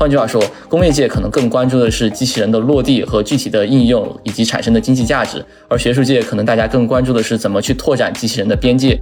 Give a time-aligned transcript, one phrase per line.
[0.00, 8.98] 换句话说，工业界可能更关注的是机器人的落地和具体的应用以及产生的经济价值，而学术界可能大家更关注的是怎么去拓展机器人的边界。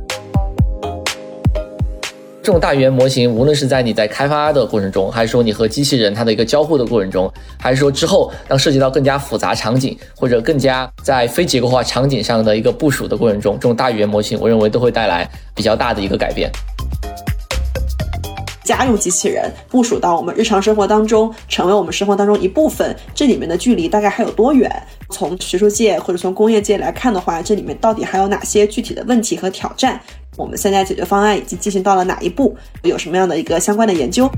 [2.43, 16.51] 这种大语言模型，无论是在你在开发的过程中，还是说你和机器人它的一个交互的过程中，还是说之后当涉及到更加复杂场景，或者更加在非结构化场景上的一个部署的过程中，这种大语言模型，我认为都会带来比较大的一个改变。
[18.69, 24.71] 家用机器人部署到我们日常生活当中，成为我们生活当中一部分，这里面的距离大概还有多远？
[25.09, 29.99] 从学术界或者从工业界来看的话，这里面到底还有哪些具体的问题和挑战？
[30.37, 32.55] 我们现在解决方案已经进行到了哪一步？
[32.83, 34.31] 有什么样的一个相关的研究？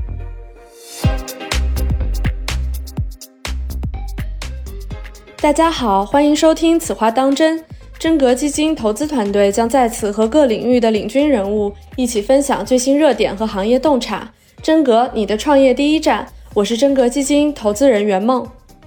[5.41, 7.59] 大家好，欢迎收听《此话当真》。
[8.01, 14.27] 真格基金投资团队将在此和各领域的领军人物一起分享最新热点和行业洞察。
[14.59, 16.27] 真格，你的创业第一站。
[16.55, 18.43] 我是真格基金投资人袁梦。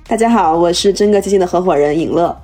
[0.08, 2.36] 大家好，我是真格基金的合伙人尹乐。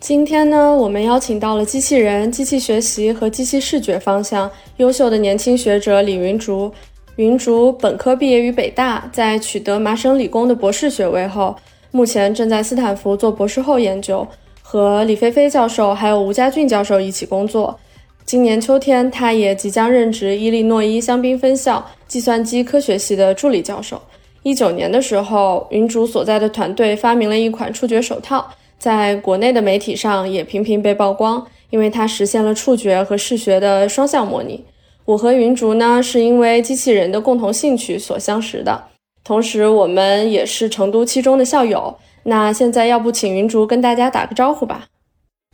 [0.00, 6.72] 今天呢，我们邀请到了机器人、机器学习和机器视觉方向优秀的年轻学者李云竹。
[7.16, 11.54] 云竹本科毕业于北大，在取得麻省理工的博士学位后，
[11.90, 14.26] 目前正在斯坦福做博士后研究，
[14.66, 17.78] 和李飞飞教授还有吴家俊教授一起工作。
[18.24, 24.00] 今年秋天，他也即将任职伊利诺伊香槟分校计算机科学系的助理教授。
[24.42, 28.48] 一九年的时候，云竹所在的团队发明了一款触觉手套。
[28.78, 34.64] 在国内的媒体上也频频被曝光，因为它实现了触觉和视觉的双向模拟。
[35.04, 38.84] 我和云竹呢，是因为机器人的共同兴趣所相识的，
[39.22, 41.94] 同时我们也是成都七中的校友。
[42.24, 44.86] 那现在要不请云竹跟大家打个招呼吧？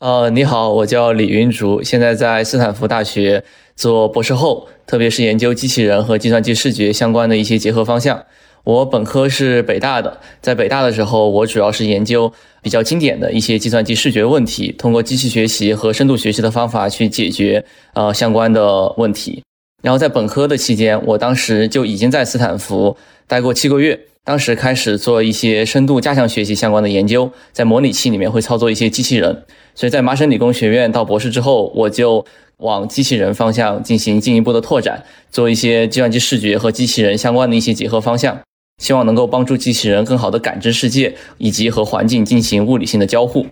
[0.01, 3.45] 呃，你好，我叫李云竹，现在在斯坦福大学
[3.77, 8.25] 做博士后，特别是研究机器人和计算机视觉相关的一些结合方向。
[8.65, 12.33] 我本科是北大的，在北大的时候，我主要是研究
[12.63, 17.65] 比较经典的一些计算机视觉问题，通过机器学习和深度学习的方法去解决
[17.95, 19.43] 呃相关的问题。
[19.83, 23.99] 然后在本科的期间，我当时就已经在斯坦福待过七个月，
[24.31, 29.43] 当时开始做一些深度加强学习相关的研究，在模拟器里面会操作一些机器人。
[29.75, 32.25] 所以在麻省理工学院到博士之后，我就
[32.59, 35.03] 往机器人方向进行进一步的拓展，
[35.33, 38.39] 做一些计算机视觉和机器人相关的一些结合方向。
[38.81, 43.47] 希望能够帮助机器人更好的感知世界，以及和环境进行物理性的交互。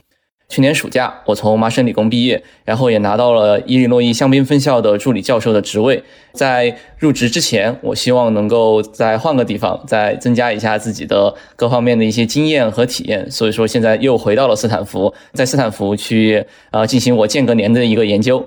[0.48, 6.02] 去年暑假，我从麻省理工毕业，然后也拿到了伊利诺伊香槟分校的助理教授的职位。
[6.32, 13.30] 在入职之前，我希望能够再换个地方，再增加一下自己的各方面的一些经验和体验。
[13.30, 18.46] 所以说，现在又回到了斯坦福，在斯坦福去呃进行我间隔年的一个研究。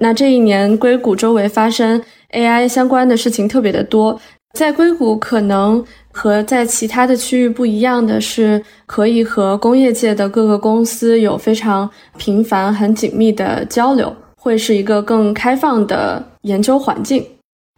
[0.00, 4.20] 那这一年，硅谷周围发生 AI 相关的事情特别的多，
[4.54, 5.84] 在硅谷可能。
[6.10, 17.24] 和在其他的区域不一样的是，可以和工业界的各个公司有非常频繁、很紧密的交流，会是一个更开放的研究环境。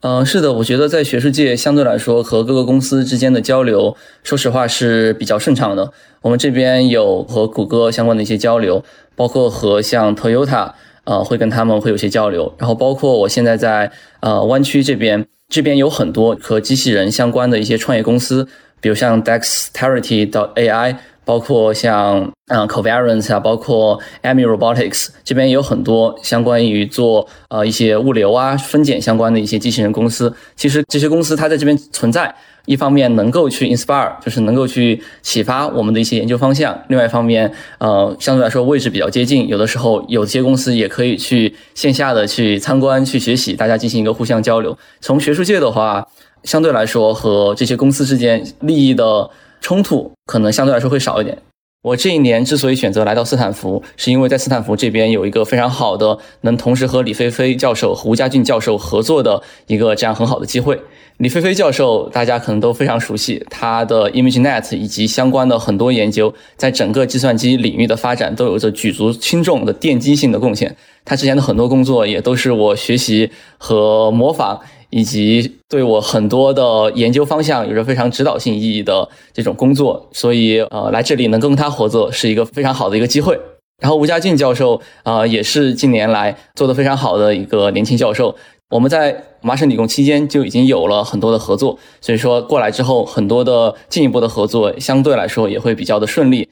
[0.01, 5.93] 嗯，是的，我觉得在学术界相对来说和各个公司之间的交流，说实话是比较顺畅的。
[6.23, 8.83] 我们这边有和谷歌相关的一些交流，
[9.15, 10.71] 包括和像 Toyota，
[11.05, 12.55] 呃，会跟他们会有些交流。
[12.57, 15.27] 然后包括我现在在呃湾区这边。
[15.51, 18.47] 这边有很多和机器人相关的一些创业公司，
[18.81, 30.33] 比如像 Dexterity 的 AI，包括像嗯 Covariance 啊，包括 Amy Robotics，这边也有很多相关于做呃一些物流啊、分拣相关的一些机器人公司。
[30.55, 32.35] 其实这些公司它在这边存在。
[32.71, 44.79] 一方面能够去 inspire，就是能够去启发我们的一些研究方向；另外一方面，呃，相对来说位置比较接近，有的时候有些公司也可以去线下的去参观、去学习，大家进行一个互相交流。
[45.01, 46.07] 从学术界的话，
[46.45, 49.29] 相对来说和这些公司之间利益的
[49.61, 51.37] 冲突可能相对来说会少一点。
[51.83, 60.79] 我这一年之所以选择来到斯坦福，是因为在斯坦福这边有一个非常好的能同时和李飞飞教授和吴家俊教授合作的一个这样很好的机会。
[61.17, 70.77] 李飞飞教授大家可能都非常熟悉，他的 ImageNet 以及相关的很多研究，在整个计算机领域的发展都有着举足轻重的奠基性的贡献。
[71.07, 74.61] 他之前的很多工作也都是我学习和模仿。
[74.91, 83.39] 以及对我很多的研究方向有着非常指导性意义的这种工作，所以呃来这里能跟他合作是一个非常好的一个机会。
[83.81, 88.35] 然后吴家俊教授啊也是近年来做的非常好的一个年轻教授，
[88.69, 96.49] 我们在麻省理工期间就已经有了很多的合作，所以说过来之后很多的进一步的合作相对来说也会比较的顺利。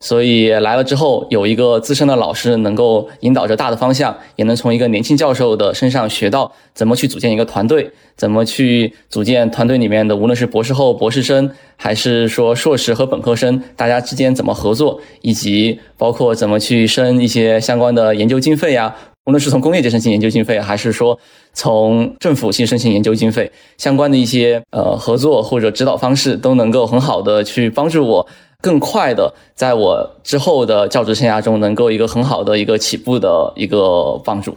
[0.00, 18.94] 所以来了之后，有一个资深的老师能够引导着大的方向，也能从一个年轻教授的身上学到怎么去组建一个团队，怎么去组建团队里面的，无论是博士后、博士生，还是说硕士和本科生，大家之间怎么合作，以及包括怎么去申一些相关的研究经费呀。
[19.26, 21.18] 无论是从工业界申请研究经费，还是说
[21.52, 28.26] 从政府去申请研究经费，相关的一些呃合作或者指导方式，都能够很好的去帮助我。
[28.62, 34.56] 更快的，在我之后的教职生涯中，能够一个很好的一个起步的一个帮助。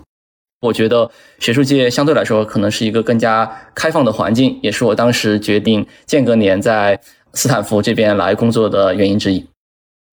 [0.62, 1.10] 我觉得
[1.40, 7.00] 学术界相对来说可能是一个更加开放的环境，也是我当时决定间隔年在
[7.34, 9.46] 斯坦福这边来工作的原因之一。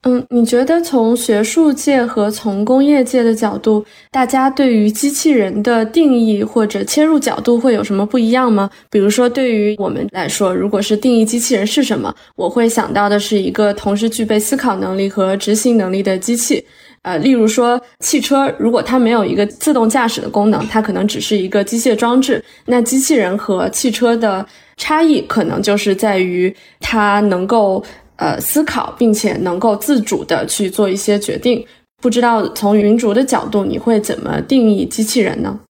[0.05, 8.71] 嗯，你觉得从学术界和从工业界的角度，大家对于机器人的定义或者切入角度会有什么不一样吗？
[8.91, 16.65] 比如说，对于我们来说，如果是定义机器人是什么，我会想到的是一个同时具备思考能力和执行能力的机器。
[17.03, 22.43] 呃，例如说汽车，如果它没有一个自动驾驶的功能，它可能只是一个机械装置。
[22.67, 24.47] 那机器人和汽车的
[24.77, 27.83] 差异，可能就是在于它能够。
[28.19, 31.65] 呃，思考并且能够自主的去做一些决定。
[32.03, 35.61] 不知道从云竹的角度，你会怎么定义机器人呢？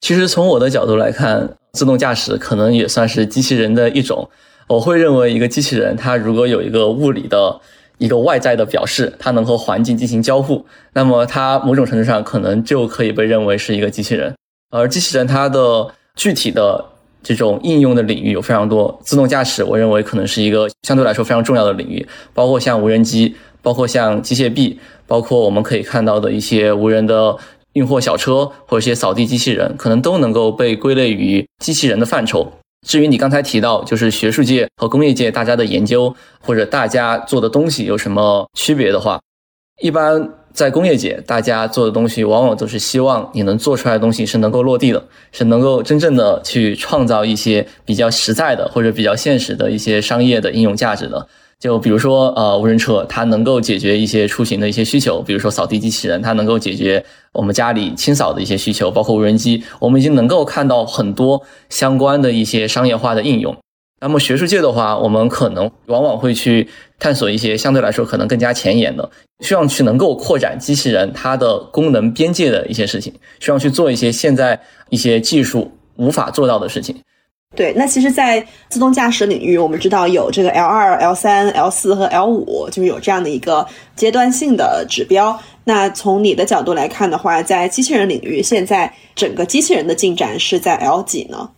[0.00, 4.28] 其实从我的角度来看，自动驾驶可能也算是机器人的一种。
[4.66, 7.60] 我会认为，一个机器人它如果有一个物理的
[7.98, 14.34] 一个外在的表示，它能和环境进行交互，那么它某种程度上可能就可以被认为是一个机器人。
[14.70, 16.91] 而机器人它的具体的。
[17.22, 27.36] 这种应用的领域有非常多，自动驾驶我认为可能是一个相对来说非常重要的领域，包括像无人机，包括像机械臂，包括我们可以看到的一些无人的
[27.74, 32.52] 运货小车或者一些扫地机器人，可能都能够被归类于机器人的范畴。
[32.86, 39.20] 至于你刚才提到，就是学术界和工业界大家的研究或者大家做的东西有什么区别的话，
[39.80, 40.28] 一般。
[40.52, 45.02] 在工业界，大家做的东西往往都是希望你能做出来的东西是能够落地的，
[45.32, 51.26] 是能够真正的去创造一些比较实在的或者比较现实的一些商业的应用价值的。
[51.58, 63.56] 就比如说，呃，无人车，它能够解决一些出行的一些需求，比如说扫地机器人，它能够解决我们家里清扫的一些需求，包括无人机，我们已经能够看到很多相关的一些商业化的应用。
[64.02, 66.68] 那么学术界的话，我们可能往往会去
[66.98, 69.08] 探索一些相对来说可能更加前沿的，
[69.40, 74.60] 希望去能够扩展机器人它的功能边界的一些事情，希望去做一些现在
[74.90, 76.96] 一些技术无法做到的事情。
[77.54, 85.38] 对，那其实，在自动驾驶领域，我们知道有这个 L 二、L 三、L 四和 L 五，就是有这样的一个阶段性的指标。
[85.64, 91.50] 那从你的角度来看的话，在机器人领域，现在整个机器人的进展是在 L 几呢？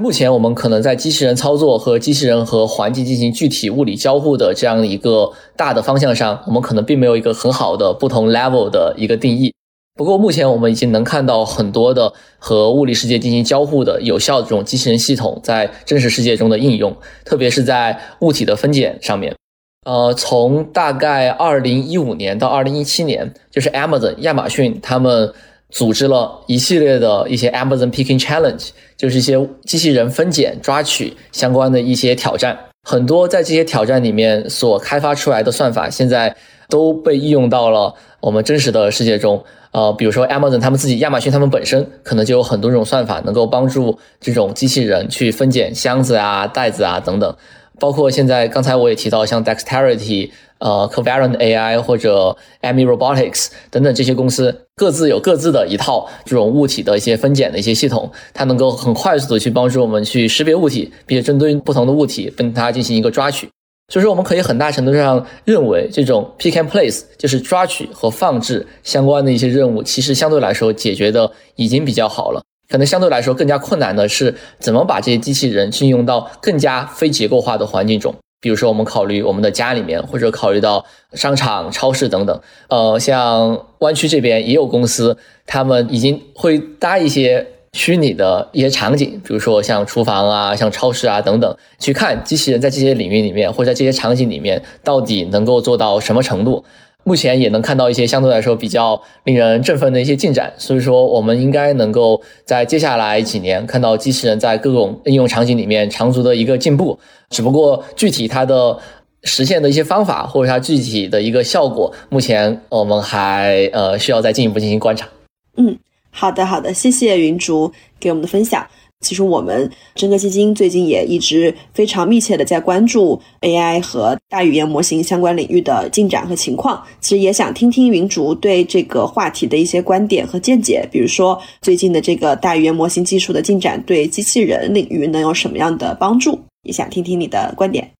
[0.00, 9.52] 目前我们可能在机器人操作和机器人和环境进行具体物理交互的这样一个大的方向上，我们可能并没有一个很好的不同 level 的一个定义。
[9.94, 16.96] 不过目前我们已经能看到很多的和物理世界进行交互的有效这种机器人系统在真实世界中的应用，
[17.26, 19.36] 特别是在物体的分拣上面。
[19.84, 25.30] 呃，从大概二零一五年到二零一七年，就是 Amazon 亚马逊他们。
[25.70, 32.58] 组织了一系列的一些 Amazon Picking Challenge，就是一些机器人分拣抓取相关的一些挑战。
[32.82, 36.34] 很多在这些挑战里面所开发出来的算法，现在
[36.68, 39.44] 都被应用到了我们真实的世界中。
[39.72, 47.36] 呃，比如说 Amazon 他们自己，亚马逊他们本身可能就有很多种算法，能够帮助这种机器人去分拣箱子啊、袋子啊等等。
[47.78, 50.30] 包括现在刚才我也提到，像 Dexterity。
[50.60, 63.48] 呃，Covariant AI 或者 Amy Robotics 等等这些公司各自有各自的一套这种物体的一些分拣的一些系统，它能够很快速的去帮助我们去识别物体，并且针对不同的物体跟它进行一个抓取。
[63.92, 72.40] 所以说，我们可以很大程度上认为，这种 pick and place 就是抓取和放置相关的一些任务，其实相对来说解决的已经比较好了。
[72.68, 78.14] 可能相对来说更加困难的是，怎么把这些机器人运用到更加非结构化的环境中。
[78.40, 82.40] 比如说，我们考虑我们的家里面，或者考虑到商场、超市等等。
[82.68, 85.16] 呃，像湾区这边也有公司，
[85.46, 96.64] 他们已经会搭一些虚拟的一些场景，比如说像厨房啊、像超市啊等等，去看机器人在这些领域里面，或者在这些场景里面到底能够做到什么程度。
[97.04, 106.98] 目前也能看到一些相对来说比较令人振奋的一些进展，所以说我们应该能够在接下来几年看到机器人在各种应用场景里面长足的一个进步。
[107.30, 108.78] 只不过具体它的
[109.22, 115.08] 实现的一些方法或者它具体的一个效果，目前我们还呃需要再进一步进行观察。
[115.56, 115.78] 嗯，
[116.10, 118.66] 好的好的，谢谢云竹给我们的分享。
[119.00, 126.82] 其实我们真格基金最近也一直非常密切的在关注 AI 和大语言模型相关领域的进展和情况。
[127.00, 136.38] 其实也想听听云竹对这个话题的一些观点和见解，比如说最近的这个大语言模型技术的进展对机器人领域能有什么样的帮助？
[136.62, 137.90] 也想听听你的观点。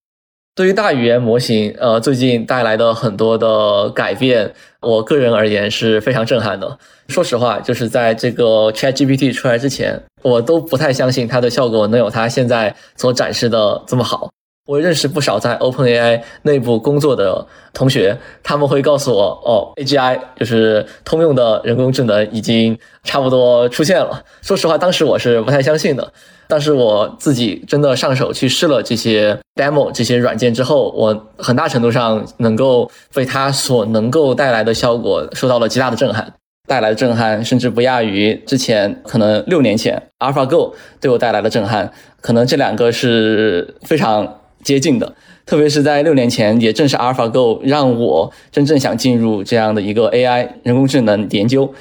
[0.53, 6.77] 对于大语言模型，呃，最近带来的很多的改变，我个人而言是非常震撼的。
[7.07, 14.29] 说实话，就是在这个 ChatGPT 出来之前，我都不太相信它的效果能有它现在所展示的这么好。
[14.67, 24.23] 我认识不少在 OpenAI 内部工作的同学，他们会告诉我，哦，AGI 就是通用的人工智能已经差不多出现了。
[24.41, 26.13] 说实话，当时我是不太相信的。
[26.47, 36.33] 但是我自己真的上手去试了这些 demo 这些软件之后，我很大程度上能够被它所能够带来的效果受到了极大的震撼，
[36.67, 45.13] 带来的震撼甚至不亚于之前可能六年前 AlphaGo 对我带来的震撼，可能这两个是非常接近的。
[45.45, 51.73] 特别是在六年前，也正是 AlphaGo 让我真正想进入这样的一个 AI 人工智能研究。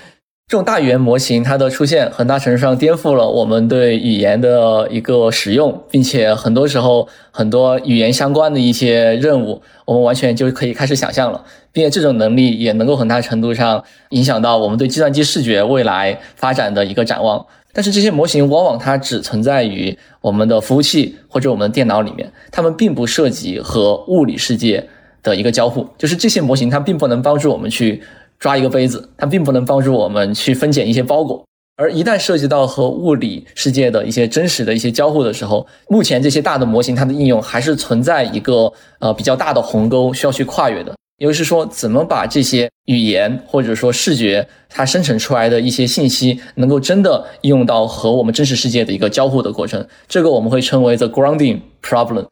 [0.48, 17.46] 这种大语言模型它的出现，很大程度上颠覆了我们对语言的一个使用，并且很多时候很多语言相关的一些任务，我们完全就可以开始想象了，并且这种能力也能够很大程度上影响到我们对计算机视觉未来发展的一个展望。
[17.72, 24.88] 但是这些模型往往它只存在于我们的服务器或者我们的电脑里面，它们并不涉及和物理世界
[25.22, 28.02] 的一个交互，就是这些模型它并不能帮助我们去。
[28.40, 31.44] 抓一个杯子，它并不能帮助我们去分拣一些包裹，
[31.76, 40.96] 而一旦涉及到和物理世界的一些真实的一些交互的时候，目前这些大的模型它的应用还是存在一个呃比较大的鸿沟需要去跨越的。
[41.20, 52.28] 也就是说，怎么把这些语言或者说视觉它生成出来的一些信息，能够真的应用到和我们真实世界的一个交互的过程，这个我们会称为 the grounding problem。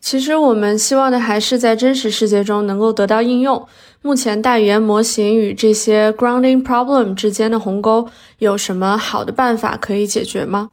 [0.00, 3.66] 其实我们希望的还是在真实世界中能够得到应用。
[4.02, 8.08] 目前大语言模型与这些 grounding problem 之间的鸿沟
[8.40, 10.70] 有什么好的办法可以解决吗？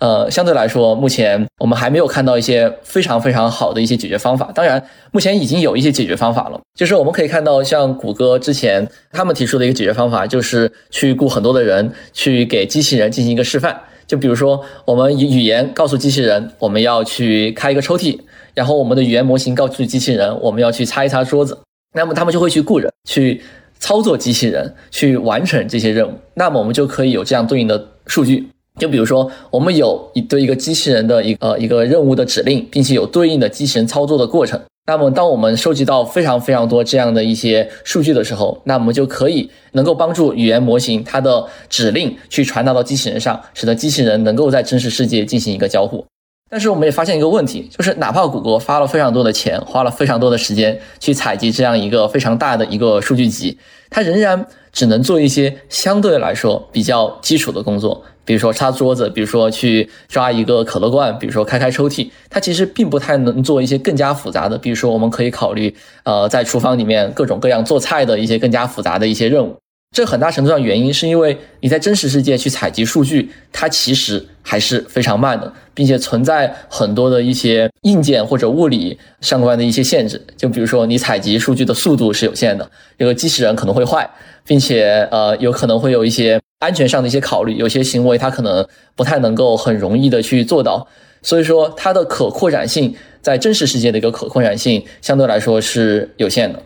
[0.00, 4.50] 呃，相对来说，目前我们还没有看到一些非常非常好的一些解决方法。
[4.54, 6.60] 当然，目前已经有一些解决方法了。
[6.74, 13.80] 就是我们可以看到，像谷歌之前他们提出的一个解决方法，就是去雇很多的人去给机器人进行一个示范。
[14.06, 18.18] 就比如说，我们以语言告诉机器人我们要去开一个抽屉。
[18.52, 21.58] 然后我们的语言模型告诉机器人，我们要去擦一擦桌子，
[21.94, 23.42] 那么他们就会去雇人去
[23.80, 26.12] 操作机器人，去完成这些任务。
[26.34, 28.48] 那么我们就可以有这样对应的数据。
[28.80, 34.60] 就比如说，我们有一对一个机器人的一呃一个任务的指令，并且有对应的机器人操作的过程。
[34.86, 46.04] 那么当我们收集到非常非常多这样的一些数据的时候，那我们就可以能够帮助语言模型它的指令去传达到机器人上，使得机器人能够在真实世界进行一个交互。
[46.50, 53.56] 但是我们也发现一个问题，就是哪怕谷歌花了非常多的钱，花了非常多的时间去采集这样一个非常大的一个数据集，
[53.88, 69.56] 它仍然只能做一些相对来说比较基础的工作，比如说擦桌子，比如说去抓一个可乐罐，比如说开开抽屉，它其实并不太能做一些更加复杂的，比如说我们可以考虑，呃，在厨房里面各种各样做菜的一些更加复杂的一些任务。
[69.94, 80.20] 这很大程度上原因是因为你在真实世界去采集数据，它其实还是非常慢的，并且存在很多的一些硬件或者物理相关的一些限制。
[80.36, 84.10] 就比如说，你采集数据的速度是有限的，这个机器人可能会坏，
[84.44, 90.88] 并且呃，有可能会有一些安全上的一些考虑，有些行为它可能不太能够很容易的去做到。
[91.22, 96.60] 所以说，它的可扩展性在真实世界的一个可扩展性相对来说是有限的。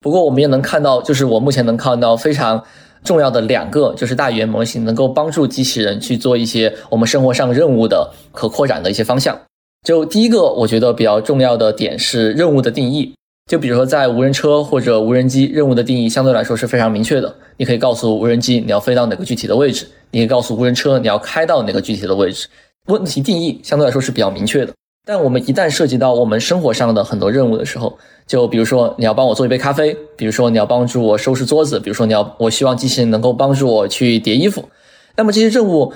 [0.00, 2.64] 不过，我们也能看到，就是我目前能看到非常
[3.02, 9.36] 重要的两个，就是大语言模型能够帮助机器人去做一些我们生活上任务的可扩展的一些方向。
[9.84, 13.12] 就第一个，我觉得比较重要的点是任务的定义。
[13.50, 17.34] 就比如说，在无人车或者无人机，任务的定义相对来说是非常明确的。
[17.56, 22.46] 你可以告诉无人机你要飞到哪个具体的位置，你可以告诉无人车你要开到哪个具体的位置。
[22.86, 24.72] 问题定义相对来说是比较明确的。
[25.10, 27.96] 但我们一旦涉及到我们生活上的很多任务的时候，
[28.26, 34.68] 就比如说你要帮我做一杯咖啡，比如说你要帮助我收拾桌子，比如说你要我希望机器人能够帮助我去叠衣服，
[35.16, 35.94] 那么这些任务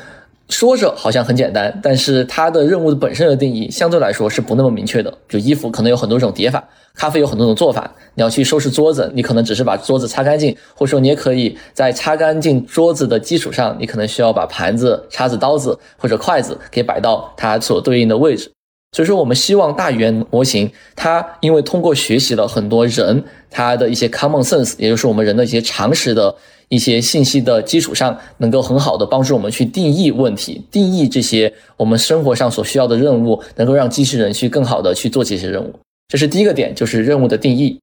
[0.48, 5.12] 说着好像很简单，但是它的任务的本身的定义相对来说是不那么明确的。
[5.28, 18.50] 就衣服可能有很多种叠法，咖啡有很多种做法，你要去收拾桌子，你可能只是把桌子擦干净，或者说你也可以在擦干净桌子的基础上，你可能需要把盘子、叉子、刀子或者筷子给摆到它所对应的位置。
[18.94, 26.34] 所以说，我们希望大语言模型，它因为通过学习了很多人他的一些 common sense，也就是我们人的一些常识的
[26.68, 35.74] 一些信息的基础上，能够很好的帮助我们去定义问题，定义这些我们生活上所需要的任务，能够让机器人去更好的去做这些任务。
[36.08, 37.78] 这是第一个点，就是任务的定义。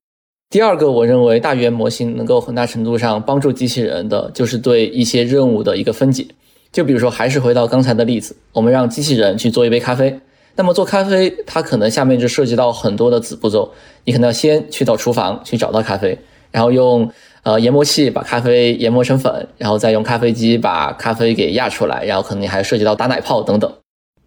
[0.51, 6.27] 第二个，我认为大语言模型能够很大程度上帮助机器人的，就是对一些任务的一个分解。
[6.71, 10.19] 就比如说，还是回到刚才的例子，我们让机器人去做一杯咖啡。
[10.59, 13.71] 那么做咖啡，它可能下面就涉及到很多的子步骤。
[14.03, 16.19] 你可能要先去到厨房去找到咖啡，
[16.51, 17.09] 然后用
[17.43, 23.71] 呃研磨器把咖啡研磨成粉，然后再用咖啡机把咖啡给压出来，然后可能你还涉及到打奶泡等等。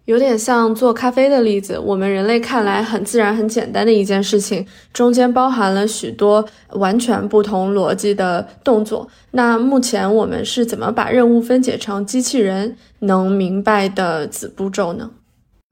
[0.05, 9.07] 有点像做咖啡的例子，我们人类看来很自然、很简单的一件事情，中间包含了许多完全不同逻辑的动作。
[9.29, 15.11] 那目前我们是怎么把任务分解成机器人能明白的子步骤呢？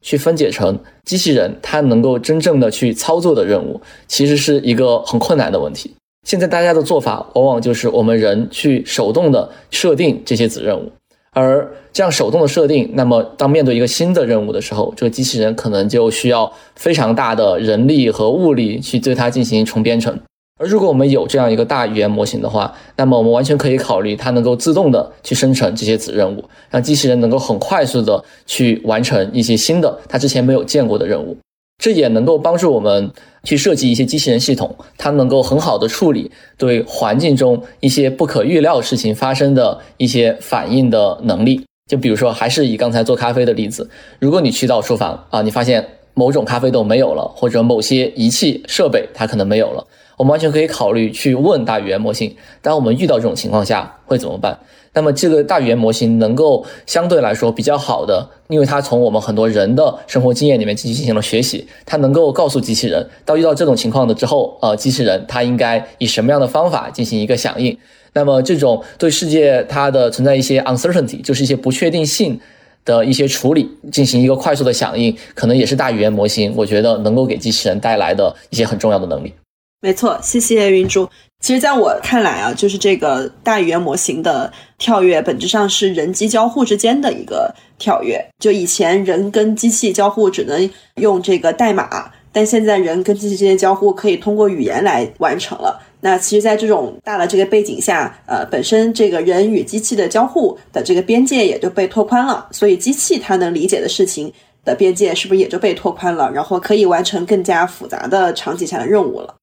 [0.02, 5.94] 去分解成机器人它能够真正的去操作的任务，其实是一个很困难的问题。
[6.24, 10.92] 现在大家的做法往往就是我们人去手动的设定这些子任务。
[11.34, 20.20] 而这样手动的设定，那么当面对一个新的任务的时候，这个机器人可能就需要非常大的人力和物力去对它进行重编程。
[20.62, 31.36] 而如果我们有这样一个大语言模型的话，那么我们完全可以考虑它能够自动的去生成这些子任务，让机器人能够很快速的去完成一些新的它之前没有见过的任务。
[31.80, 33.10] 这也能够帮助我们
[33.44, 41.66] 去设计一些机器人系统，它能够很好的处理对环境中一些不可预料事情发生的一些反应的能力。
[41.90, 43.90] 就比如说，还是以刚才做咖啡的例子，
[44.20, 49.88] 如果你去到厨房啊，你发现某种咖啡豆没有了，或者某些仪器设备它可能没有了，
[50.22, 54.56] 我们完全可以考虑去问大语言模型，当我们遇到这种情况下会怎么办？
[54.94, 67.76] 那么这个大语言模型能够相对来说比较好的，因为它从我们很多人的生活经验里面进行进行了学习，它能够告诉机器人，到遇到这种情况的之后，呃，机器人它应该以什么样的方法进行一个响应。
[68.14, 72.40] 那么这种对世界它的存在一些 uncertainty，就是一些不确定性
[72.86, 79.34] 的一些处理，进行一个快速的响应，可能也是大语言模型我觉得能够给机器人带来的一些很重要的能力。
[79.82, 81.10] 没错，谢谢云珠。
[81.40, 88.24] 其实，在我看来啊，就是这个大语言模型的跳跃，本质上是人机交互之间的一个跳跃。
[88.38, 95.82] 就以前人跟机器交互只能用这个代码，但现在人跟机器之间交互可以通过语言来完成了。
[96.00, 104.32] 那其实，在这种大的这个背景下，呃，本身这个人与机器的交互的这个边界也就被拓宽了，所以机器它能理解的事情
[104.64, 106.32] 的边界是不是也就被拓宽了？
[106.32, 109.38] 然后可以完成更加复杂的场景下的任务了。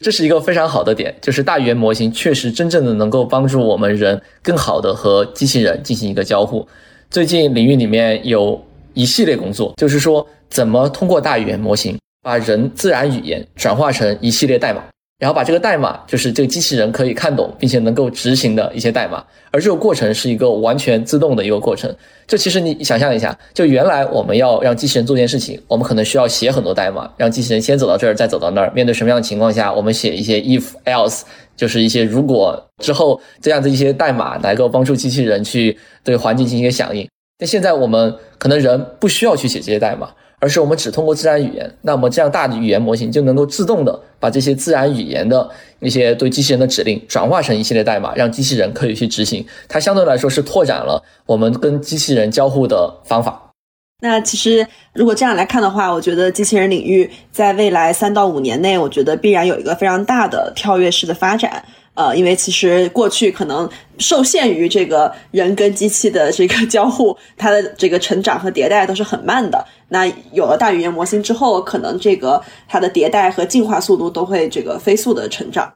[0.00, 6.66] 这是一个非常好的点，就是大语言模型确实真正的能够帮助我们人更好的和机器人进行一个交互。
[7.10, 14.82] 最近领域里面有一系列工作，就是说怎么通过大语言模型把人自然语言转化成一系列代码。
[15.18, 21.94] 然后把这个代码，就是这个机器人可以看懂并且能够执行的一些代码，而这个过程是一个完全自动的一个过程。
[22.26, 28.72] 这其实你想象一下，就原来我们要让机器人做件事情，我们可能需要写很多代码，让机器人先走到这儿，再走到那儿。
[28.74, 31.22] 面对什么样的情况下，我们写一些 if else，
[31.56, 37.08] 就是一些如果之后这样的一些代码，能够帮助机器人去对环境进行一个响应。
[37.38, 40.10] 但现在我们可能人不需要去写这些代码。
[40.44, 49.42] 而是我们只通过自然语言，那么这样大的语言模型就能够自动的把这些自然语言的一些对机器人的指令转化成一系列代码，让机器人可以去执行。
[49.66, 53.40] 它相对来说是拓展了我们跟机器人交互的方法。
[54.02, 61.64] 那其实如果这样来看的话，我觉得机器人领域在未来三到五年内，我觉得必然有一个非常大的跳跃式的发展。
[61.94, 69.64] 呃，因为其实过去可能受限于这个人跟机器的这个 交互，它的这个成长和迭代都是很慢的。
[69.88, 75.72] 那有了大语言模型之后，可能这个它的迭代和进化速度都会这个飞速的成长。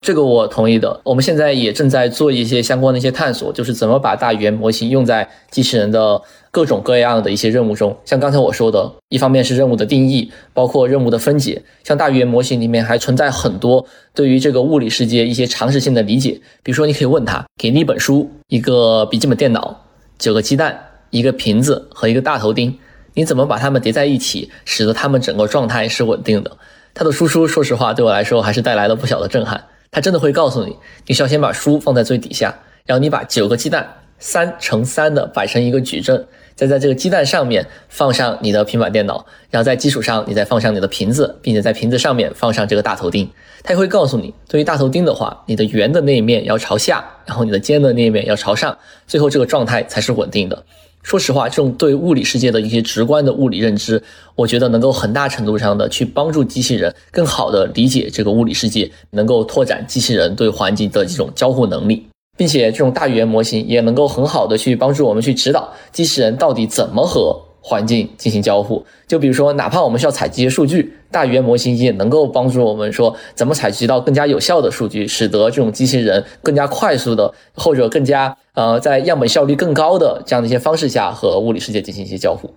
[0.00, 1.00] 这个我同意的。
[1.04, 7.94] 我们现在也正在做一些相关的一些探索，就是怎么把大语言模型用在机器人的各种各样的一些任务中。
[8.04, 11.62] 像刚才我说的，一方面是任务的定义，包括任务的分解。
[11.84, 13.84] 像大语言模型里面还存在很多
[14.14, 16.40] 对于这个物理世界一些常识性的理解。
[16.62, 19.84] 比如说，你可以问他：给你一本书、一个笔记本电脑、
[20.18, 20.78] 九个鸡蛋、
[21.10, 22.78] 一个瓶子和一个大头钉，
[23.12, 26.56] 你怎么把它们叠在一起，使得它们整个状态是稳定的？
[26.94, 29.64] 他的输出，说实话，对我来说还是带来了不小的震撼。
[29.90, 33.86] 他真的会告诉你，你需要先把书放在最底下，然后你把九个鸡蛋
[34.18, 43.30] 三乘三的摆成一个矩阵，再在这个鸡蛋上面放上你的平板电脑，然后在基础上你再放上你的瓶子，并且在瓶子上面放上这个大头钉。
[43.62, 50.64] 他也会告诉你，对于大头钉的话，你的圆的那一面要朝下，然后你的尖的那一面要朝上，最后这个状态才是稳定的。
[51.02, 54.02] 说实话，这种对物理世界的一些直观的物理认知，
[54.34, 62.06] 我觉得能够很大程度上的去帮助机器人更好的理解这个物理世界，能够拓展机器人对环境的这种交互能力。
[62.36, 67.36] 并且这种大语言模型也能够很好的去帮助我们去指导机器人到底怎么和
[67.68, 68.82] 环境进行交互。
[69.06, 82.50] 就比如说，哪怕我们需要采集一些数据，大语言模型也能够帮助我们说怎么采集到更加有效的数据，使得这种机器人更加快速的或者更加呃在样本效率更高的这样的一些方式下和物理世界进行一些交互。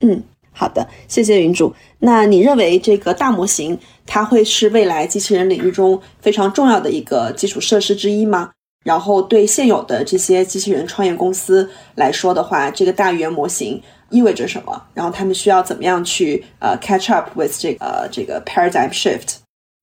[0.00, 1.74] 嗯，好的，谢谢云主。
[2.00, 8.50] 那你认为这个大模型它会是未来机器人领域中非常重要的一个基础设施之一吗？
[8.84, 14.82] 然后对现有的这些机器人创业公司来说的话，这个大语言模型意味着什么？
[14.94, 19.36] 然后他们需要怎么样去呃 catch up with 这个这个 paradigm shift？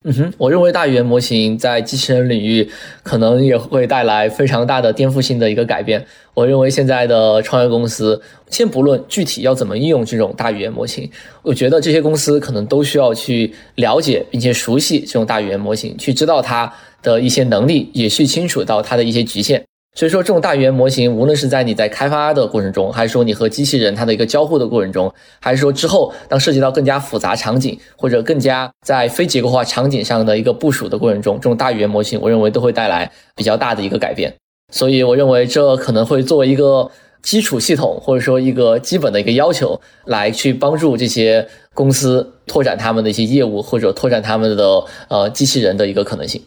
[0.07, 2.69] 嗯哼，我认为大语言模型在机器人领域
[3.01, 6.05] 可能也会带来非常大的颠覆性的一个改变。
[6.35, 11.09] 我认为现在的创业公司，先不论具体要怎么应用这种大语言模型，
[11.41, 19.63] 我觉得这些公司可能都需要去了解并且熟悉这种大语言模型，去知道它的一些能力，也去清楚到它的一些局限。
[19.97, 34.33] 所以说，这种大语言模型，无论是在你在开发的过程中，还是说你和机器人它的一个交互的过程中，还是说之后当涉及到更加复杂场景或者更加在非结构化场景上的一个部署的过程中，这种大语言模型，我认为都会带来比较大的一个改变。
[34.73, 46.41] 所以，我认为这可能会作为一个基础系统，或者说一个基本的一个要求，来去帮助这些公司拓展他们的一些业务，或者拓展他们的呃机器人的一个可能性。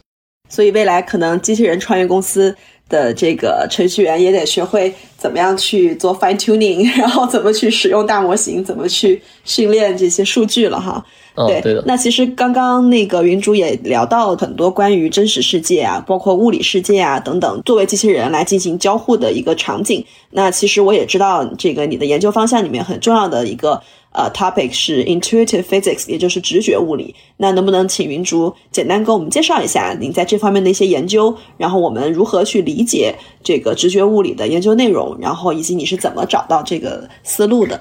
[0.51, 2.55] 所以，未来可能机器人创业公司。
[2.89, 11.05] 的这个程序员也得学会怎么样去做 fine tuning， 然后怎么去使用大模型，怎么去训练这些数据了哈。
[11.47, 11.85] 对对的。
[11.87, 20.05] 那其实刚刚那个云主也聊到很多关于真实世界啊，包括物理世界啊等等，作为机器人来进行交互的一个场景。
[20.31, 23.81] 那其实我也知道，这个你的研究方向里面很重要的一个。
[24.13, 27.15] 呃，topic 是 intuitive physics，也就是直觉物理。
[27.37, 31.37] 那能不能请云竹简单给我们介绍一下您在这方面的一些研究？
[31.57, 35.17] 然后我们如何去理解这个直觉物理的研究内容？
[35.21, 37.81] 然后以及你是怎么找到这个思路的？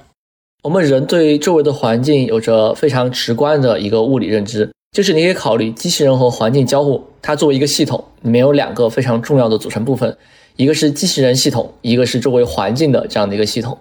[0.63, 10.17] 我们人对周围的环境有着非常直观的一个物理认知，就是你可以考虑机器人和环境交互，它作为一个系统，里面有两个非常重要的组成部分，
[10.57, 13.77] 一个是机器人系统，一个是周围环境的这样的一个系统。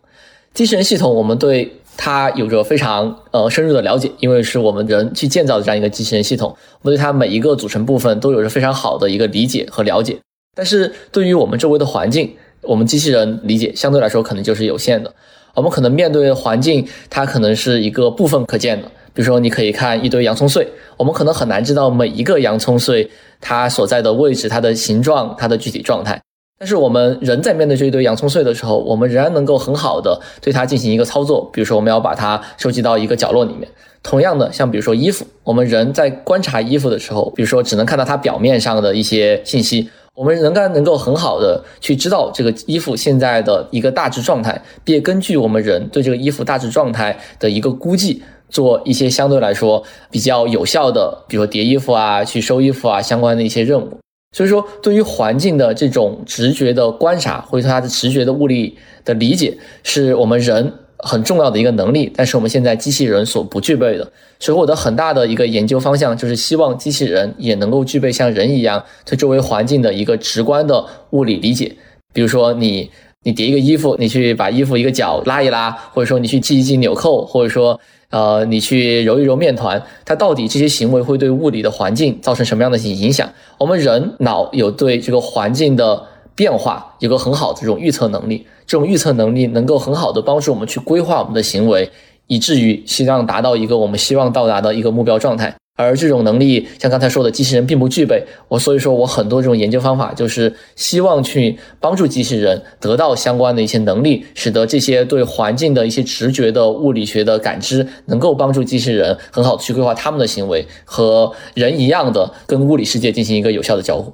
[0.54, 10.18] 机器人系统，我们对它有着非常呃深入的了解，因为是我们人去建造的这样一个机器人系统，我们对它每一个组成部分都有着非常好的一个理解和了解。
[10.54, 15.12] 但是对于我们周围的环境，我们机器人理解相对来说可能就是有限的。
[15.54, 26.20] 我们可能面对环境，它可能是一个部分可见的，比如说你可以看一堆洋葱碎，我们可能很难知道每一个洋葱碎它所在的位置、它的形状、它的具体状态。
[26.58, 31.50] 但是我们人在面对这一堆洋葱碎的时候，我们仍然能够很好的对它进行一个操作。
[31.52, 33.68] 比如说，我们要把它收集到一个角落里面。
[34.02, 53.98] 同样的，像比如说衣服，我们人在观察衣服的时候，比如说只能看到它表面上的一些信息，我们仍然能够很好的去知道这个衣服现在的一个大致状态，并根据我们人对这个衣服大致状态的一个估计，做一些相对来说比较有效的，比如说叠衣服啊、去收衣服啊相关的一些任务。
[54.36, 64.12] 所以说，对于环境的这种直觉的观察，或者说它的直觉的物理的理解，是我们人很重要的一个能力，但是我们现在机器人所不具备的。
[64.38, 71.74] 所以我的很大的一个研究方向，就是希望机器人也能够具备像人一样对周围环境的一个直观的物理理解。
[72.12, 72.90] 比如说，你
[73.22, 77.80] 你叠一个衣服，你去把衣服一个角拉一拉，或者说你去系一系纽扣，或者说。
[78.10, 83.28] 呃，你去揉一揉面团，它到底这些行为会对物理的环境造成什么样的影响？
[83.58, 86.02] 我们人脑有对这个环境的
[86.34, 91.90] 变化有个很好的这种预测能力，这种预测能力能够很好的帮助我们去规划我们的行为，
[92.26, 95.56] 以至于希望达到一个我们希望到达的一个目标状态。
[95.76, 98.24] 而这种能力，像刚才说的，机器人并不具备。
[98.48, 114.10] 我所以说我很多这种研究方法，就是希望去帮助机器人得到相关的一些能力，使得这些对环境的一些直觉的物理学的感知，能够帮助机器人很好的去规划他们的行为，和人一样的跟物理世界进行一个有效的交互。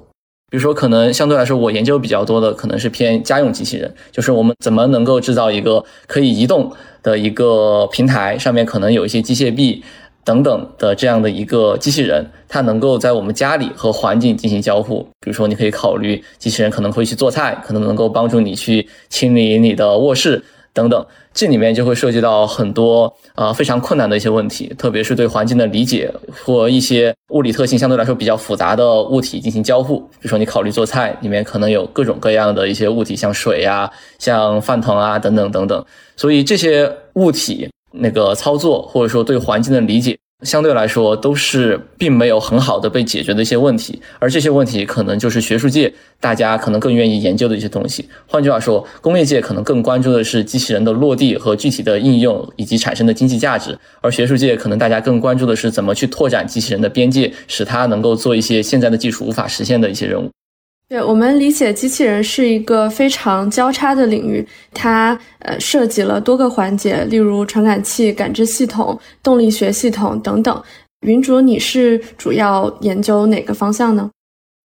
[0.51, 6.71] 比如说，可能相对来说，我研究比较多的可能是偏家用机器人，就是我们怎么能够制造一个可以移动
[7.01, 9.81] 的一个平台，上面可能有一些机械臂。
[10.25, 15.01] 等等的这样的一个机器人，它能够在我们家里和环境进行交互。
[15.19, 20.41] 比如说，你可以考虑机器人可能会去做菜，可能能够帮助你去清理你的卧室
[20.73, 21.05] 等等。
[21.33, 29.99] 这里面就会涉及到很多呃非常困难的一些问题，特别是对环境的理解和一些物理特性相对来说比较复杂的物体进行交互。
[29.99, 35.83] 比如说，你考虑做菜，里面可能有各种各样的一些物体，像水呀、像饭桶啊等等等等。
[36.15, 37.67] 所以这些物体。
[37.93, 48.09] 那个操作或者说对环境的理解，相对来说都是并没有很好的被解决的一些问题，而这些问题可能就是学术界大家可能更愿意研究的一些东西。
[48.27, 60.29] 换句话说，工业界可能更关注的是机器人的落地和具体的应用以及产生的经济价值，而学术界可能大家更关注的是怎么去拓展机器人的边界，使它能够做一些现在的技术无法实现的一些任务。
[60.89, 70.63] 对我们理解，机器人是一个非常交叉的领域，它呃涉及了多个环节，例如传感器、感知系统、动力学系统等等。
[71.01, 74.07] 云竹，你是主要研究哪个方向呢？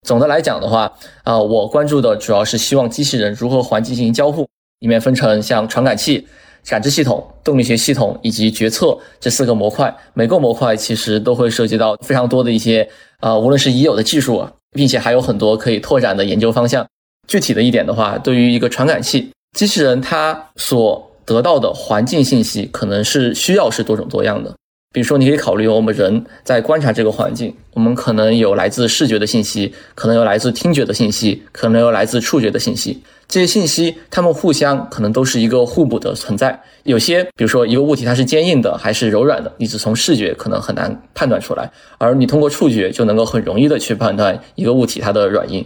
[0.05, 0.91] 总的来讲的话，
[1.23, 4.47] 啊，我关注的主要是希望机器人如何环境进行交互，
[4.79, 6.27] 里面分成像传感器、
[6.67, 12.87] 感知系统、动力学系统以及决策这四个模块，每个模块其实都会涉及到非常多的一些，
[13.19, 14.47] 啊，无论是已有的技术。
[14.71, 16.85] 并且还有很多可以拓展的研究方向。
[17.27, 24.55] 具体的一点的话，对于一个传感器机器人，它所得到的环境信息可能是需要是多种多样的。
[24.91, 33.03] 比如说，你可以考虑我们人在观察这个环境，我们可能有来自视觉的信息，可能有来自听觉的信息，可能有来自触觉的信息。
[33.29, 36.59] 这些信息，它们互相可能都是一个互补的存在。
[36.81, 45.63] 有些，比如说一个物体它是坚硬的还是柔软的，你只从视觉可能很难判断出来，而你通过触觉就能够很容易的去判断一个物体它的软硬。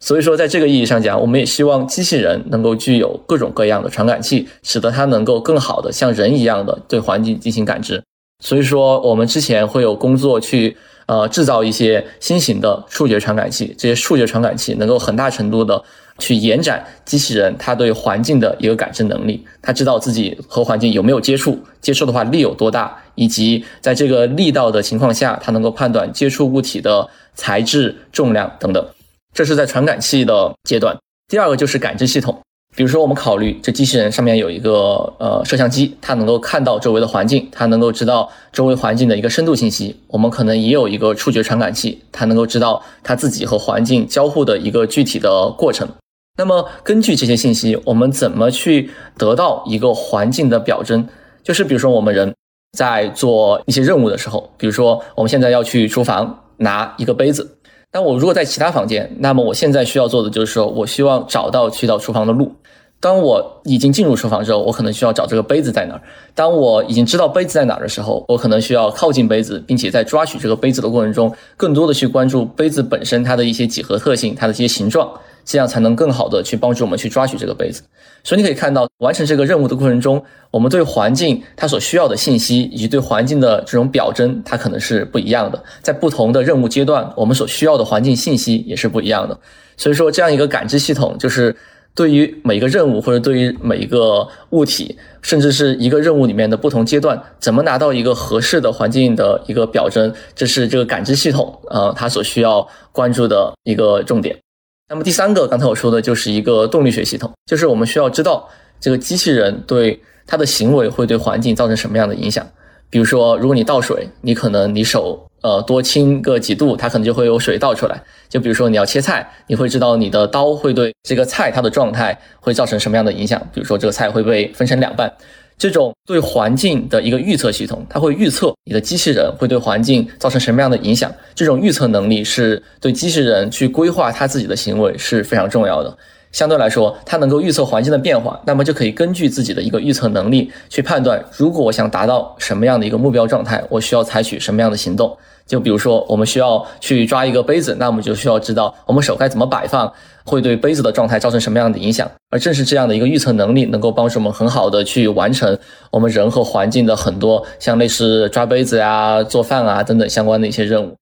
[0.00, 8.02] 所以说，在这个意义上讲，我们也希望机器人能够具有各种各样的传感器，使得它能够更好的像人一样的对环境进行感知。
[8.44, 15.82] 所以说，我们之前会有工作去呃制造一些新型的触觉传感器，这些触觉传感器能够很大程度的
[16.18, 28.86] 去延展机器人它对环境的一个感知能力，它知道自己和环境有没有接触，接触的话力有多大，以及在这个力道的情况下，它能够判断接触物体的材质、重量等等。
[29.32, 30.96] 这是在传感器的阶段。
[31.26, 32.40] 第二个就是感知系统。
[32.76, 39.94] 比如说，我们考虑这机器人上面有一个呃摄像机，它能够看到周围的环境，它能够知道周围环境的一个深度信息。
[40.08, 45.88] 我们可能也有一个触觉传感器，它能够知道它自己和环境交互的一个具体的过程。
[46.36, 51.06] 那么根据这些信息，我们怎么去得到一个环境的表征？
[51.44, 52.34] 就是比如说我们人
[52.76, 57.56] 在做一些任务的时候，比如说我们现在要去厨房拿一个杯子。
[57.94, 62.52] 但我如果在其他房间，那么我现在需要做的就是说，我希望找到去到厨房的路。
[62.98, 66.02] 当我已经进入厨房之后，我可能需要找这个杯子在哪儿。
[66.34, 75.08] 当我已经知道杯子在哪儿的时候，我可能需要靠近杯子，并且在抓取这个杯子的过程中，更多的去关注杯子本身它的一些几何特性，它的一些形状。
[75.44, 77.82] 这样才能更好的去帮助我们去抓取这个杯子。
[78.22, 85.62] 所以你可以看到，完成这个任务的过程中，我们对环境它所需要的信息，以及对环境的这种表征，它可能是不一样的。
[85.82, 89.38] 在不同的任务阶段，我们所需要的环境信息也是不一样的。
[89.76, 91.54] 所以说，这样一个感知系统，就是
[91.94, 104.43] 对于每一个任务，或者对于每一个物体，甚至是一个任务里面的不同阶段，怎么拿到一个合适的环境的一个表征，这是这个感知系统呃它所需要关注的一个重点。
[104.86, 108.46] 那么第三个，刚才我说的就是一个动力学系统，就是我们需要知道
[108.78, 112.46] 这个机器人对它的行为会对环境造成什么样的影响。
[112.90, 118.02] 比如说，如果你倒水，你可能你手呃多轻个几度，它可能就会有水倒出来。
[118.28, 123.40] 就比如说你要切菜，你会知道你的刀会对这个菜它的状态会造成什么样的影响。
[123.54, 125.12] 比如说这个菜会被分成两半。
[125.56, 131.12] 这种对环境的一个预测系统，它会预测你的机器人会对环境造成什么样的影响。
[131.34, 135.96] 这种预测能力是对机器人去规划它自己的行为是非常重要的。
[136.32, 145.16] 相对来说，它能够预测环境的变化，那么就可以根据自己的一个预测能力去判断，如果我想达到什么样的一个目标状态，我需要采取什么样的行动。
[145.46, 149.92] 就比如说，我们需要去抓一个杯子，那我们就需要知道我们手该怎么摆放，
[150.24, 152.10] 会对杯子的状态造成什么样的影响。
[152.30, 155.58] 而正是这样的一个预测能力，能够帮助我们很好的去完成
[155.90, 160.94] 我们人和环境的很多像类似抓杯子啊、做饭啊等等相关的一些任务。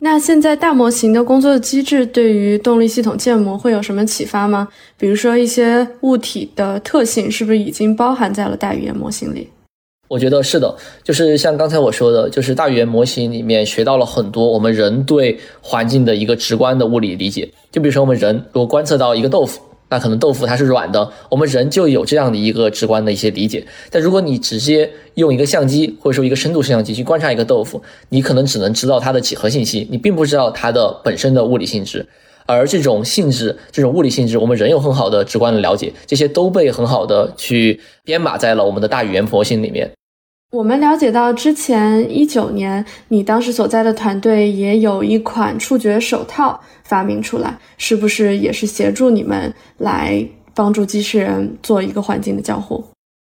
[0.00, 4.68] 那现在大模型的工作机制对于动力系统建模会有什么启发吗？
[4.96, 9.48] 比如说一些物体的特性是不是已经包含在了大语言模型里？
[10.08, 17.48] 我觉得是的，就是像刚才我说的，就是大语言模型里面学到了很多我们人对环境的一个直观的物理理解。
[17.70, 19.60] 就比如说我们人如果观测到一个豆腐。
[19.90, 23.66] 那可能豆腐它是软的，我们人就有这样的一个直观的一些理解。
[23.90, 32.06] 但如果你直接用一个相机或者说一个深度摄像机去观察一个豆腐，你可能只能知道它的几何信息，你并不知道它的本身的物理性质。
[32.44, 39.90] 而这种性质、这种物理性质，我们人有很好的直观的了解，这些都被很好的去编码在了我们的大语言模型里面。
[40.50, 52.82] 我们了解到，之前一九年，你当时所在的团队也有一款触觉手套发明出来，是不是也是协助你们来帮助机器人做一个环境的交互？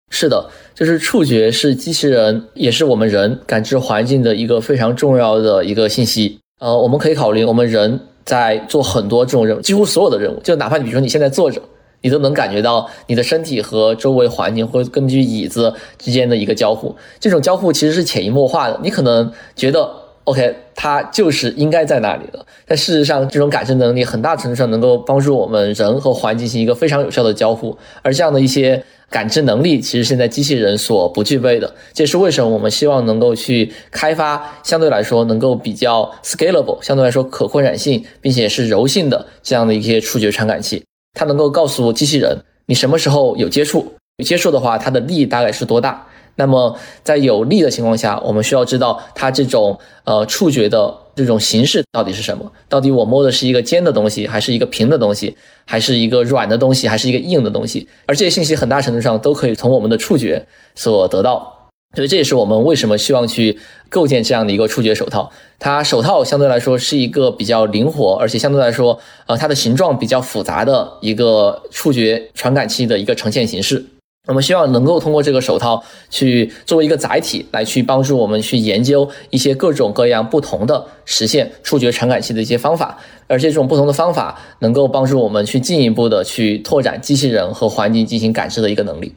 [0.10, 6.40] 是的，就是触觉是机器人，也是我们人感知环境的一个非常重要的一个信息。
[6.60, 11.62] 呃，我们可以考虑，我们人在做很多这种任务，几乎所有的任务，就哪怕你比如说你现在坐着，
[12.04, 16.96] 你都能感觉到你的身体和周围环境会根据椅子之间的一个交互。
[17.20, 19.89] 这种交互其实是潜移默化的，你可能觉得
[20.26, 28.84] OK，它就是应该在那里的，但事实上，这种感知能力很大程度上能够帮助我们人和环境进行一个非常有效的交互，而这样的一些。
[29.10, 40.84] 感知能力其实现在机器人所不具备的，这也是为什么我们希望能够去开发相对来说能够比较 scalable，相对来说可扩展性，并且是柔性的这样的一些触觉传感器。
[41.13, 46.06] 它能够告诉机器人你什么时候有接触，有接触的话，它的力大概是多大。
[46.36, 50.99] 那么在有力的情况下，我们需要知道它这种呃触觉的。
[51.15, 52.52] 这种形式到底是什么？
[52.67, 57.88] 到底我摸的是一个尖的东西，还是一个平的东西，还是一个软的东西，还是一个硬的东西？
[58.08, 61.62] 而这些信息很大程度上都可以从我们的触觉所得到。
[61.96, 65.32] 所以这也是我们为什么希望去构建这样的一个触觉手套。
[65.60, 73.86] 它手套相对来说是一个比较灵活，而且相对来说，呃，它的形状比较复杂的一个触觉传感器的一个呈现形式。
[74.28, 89.14] 我们希望能够通过这个手套去作为一个载体，来去帮助我们去研究一些各种各样不同的实现触觉传感器的一些方法，而且这种不同的方法能够帮助我们去进一步的去拓展机器人和环境进行感知的一个能力。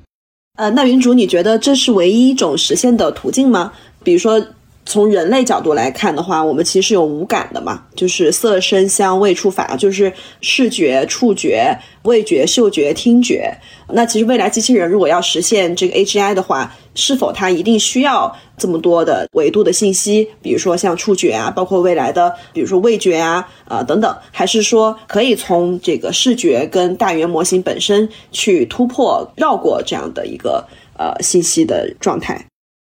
[0.56, 3.72] 呃，那云主，你觉得这是唯一一种实现的途径吗？
[4.02, 4.44] 比如说。
[4.86, 13.52] 从人类角度来看的话，我们其实有五感的嘛，就是色、声、香、味、触、法，就是视觉、触觉、味觉、嗅觉、听觉。
[13.88, 20.28] 那其实未来机器人如果要实现这个 AGI 的话，是否它一定需要这么多的维度的信息？
[20.40, 30.64] 比如说像触觉啊，包括未来的，比如说味觉啊，呃等等，还是说可以从这个视觉跟大语言模型本身去突破、绕过这样的一个
[30.96, 32.46] 呃信息的状态？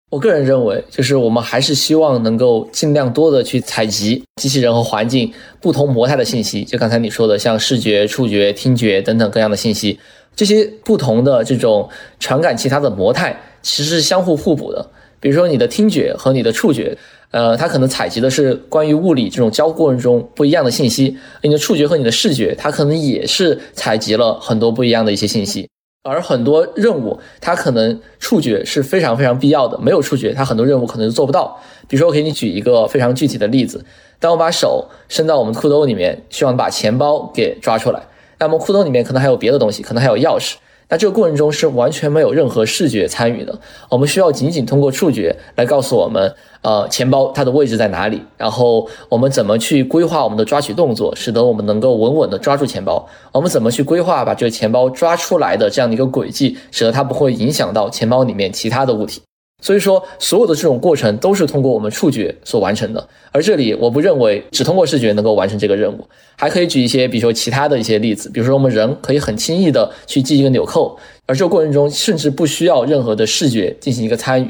[0.09, 6.63] 我个人认为，就是我们还是希望能够尽量多的去采集机器人和环境不同模态的信息。
[6.63, 9.99] 就刚才你说的，像视觉、触觉、听觉等等各样的信息，
[10.35, 11.87] 这些不同的这种
[12.19, 14.89] 传感器，它的模态其实是相互互补的。
[15.19, 16.97] 比如说，你的听觉和你的触觉，
[17.29, 25.69] 呃，它可能采集的是关于物理这种交互过程中不一样的信息；你的触觉和你的视觉，它可能也是采集了很多不一样的一些信息。
[26.01, 31.59] 而很多任务，它可能触觉是非常非常必要的，没有触觉，它很多任务可能就做不到。
[31.89, 33.83] 比如说，我给你举一个非常具体的例子：
[34.17, 38.01] 当我把手伸到我们裤兜里面，希望把钱包给抓出来，
[38.39, 40.55] 那么裤兜里面可能还有别的东西，可能还有钥匙。
[40.89, 59.21] 那这个过程中是完全没有任何视觉参与的，我们需要仅仅通过触觉来告诉我们，呃，钱包它的位置在哪里，然后我们怎么去规划我们的抓取动作，使得我们能够稳稳的抓住钱包，我们怎么去规划把这个钱包抓出来的这样的一个轨迹，使得它不会影响到钱包里面其他的物体。
[59.61, 63.07] 所以说，所有的这种过程都是通过我们触觉所完成的。
[63.31, 74.47] 而这里，我不认为只通过视觉能够完成这个任务，还可以举一些，比如说其他的一些例子，比如说我们人可以很轻易的去系一个纽扣，而这个过程中甚至不需要任何的视觉进行一个参与。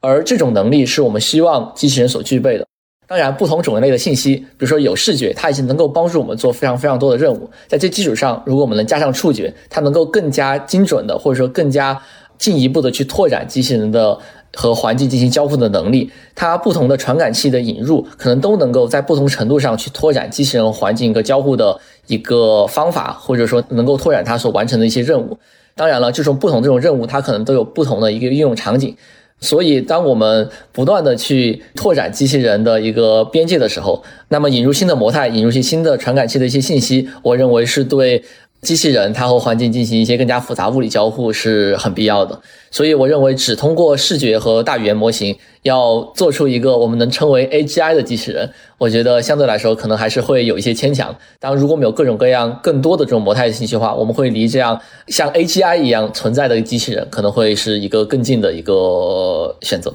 [0.00, 2.66] 而这种能力是我们希望机器人所具备的。
[3.08, 7.48] 当然，不同种类的信息，比如说有视觉，它已经能够帮助我们做非常非常多的任务。
[7.66, 12.00] 在这基础上，如果我们能加上触觉，它能够更加精准的，或者说更加
[12.36, 14.18] 进一步的去拓展机器人的。
[14.54, 25.38] 和环境进行交互的能力，它不同的传感器的引入，可能都能够在不同程度上去拓展机器人环境一个交互的一个方法，或者说能够拓展它所完成的一些任务。
[25.74, 28.94] 当然了，这种不同这种任务，它可能都有不同的一个应用场景。
[29.40, 38.22] 所以，当我们不断的去拓展机器人的一个边界的时候，那么引入新的模态，引入一些新的传感器的一些信息，我认为是对。
[38.62, 48.48] 机器人它和环境进行一些更加复杂物理交互是很必要的，所以我认为只通过视觉和大语言模型要做出一个我们能称为 AGI 的机器人，
[48.78, 51.12] 我觉得相对来说可能还是会有一些牵强。
[51.40, 59.92] 当然如果我们有各种各样更多的这种模态信息的话，我们会离这样像 AGI 一样存在的机器人可能会是一个更近的一个选择。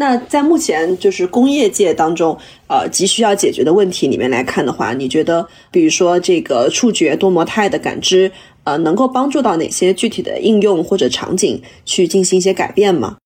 [0.00, 8.30] 那在目前就是工业界当中，呃，急需要解决的问题里面来看的话，你觉得，比如说这个触觉多模态的感知，
[8.62, 13.16] 呃，能够帮助到哪些具体的应用或者场景去进行一些改变吗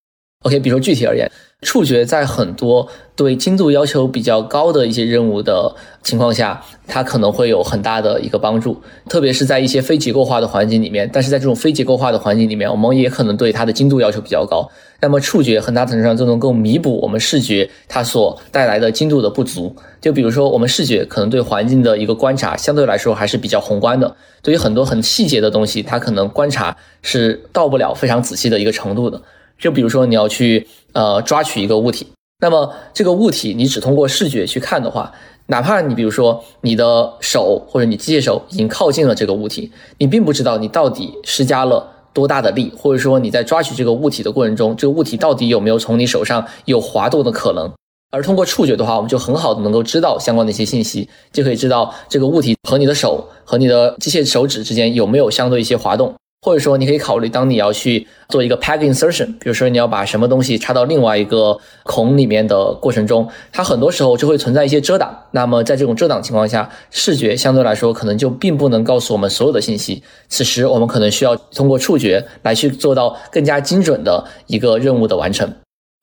[0.44, 1.30] ？OK，比如说具体而言，
[1.61, 8.80] 触觉在很多对精度要求比较高的一些任务的情况下，它可能会有很大的一个帮助，
[9.11, 11.08] 特别是在一些非结构化的环境里面。
[11.12, 14.66] 但是在这种非结构化的环境里面，我们也可能对它的精度要求比较高。
[15.03, 19.75] 那么触觉很大程度上就能够弥补我们视觉它所带来的精度的不足。
[20.00, 29.21] 就比如说，我们视觉可能对环境的一个观察相对来说还是比较宏观的，对于很多很细节的东西，它可能观察是到不了非常仔细的一个程度的。
[29.59, 32.07] 就比如说你要去呃抓取一个物体，
[32.40, 35.13] 那么这个物体你只通过视觉去看的话，
[35.46, 47.71] 哪怕你比如说你的手或者你机械手已经靠近了这个物体，你并不知道你到底施加了多大的力，或者说你在抓取这个物体的过程中，这个物体到底有没有从你手上有滑动的可能。
[48.10, 56.15] 而通过触觉的话，我们就很好的能够知道相关的一些信息，就可以知道这个物体和你的手和你的机械手指之间有没有相对一些滑动。
[56.45, 65.17] 或者说，你可以考虑，当你要去做一个 pack insertion，比如说你要把什么东西插到另外一个孔里面的过程中，它很多时候就会存在一些遮挡。
[65.31, 70.03] 那么在这种遮挡情况下，视觉相对来说可能就并不能告诉我们所有的信息。
[70.29, 75.49] 此时我们可能需要通过触觉来去做到更加精准的一个任务的完成。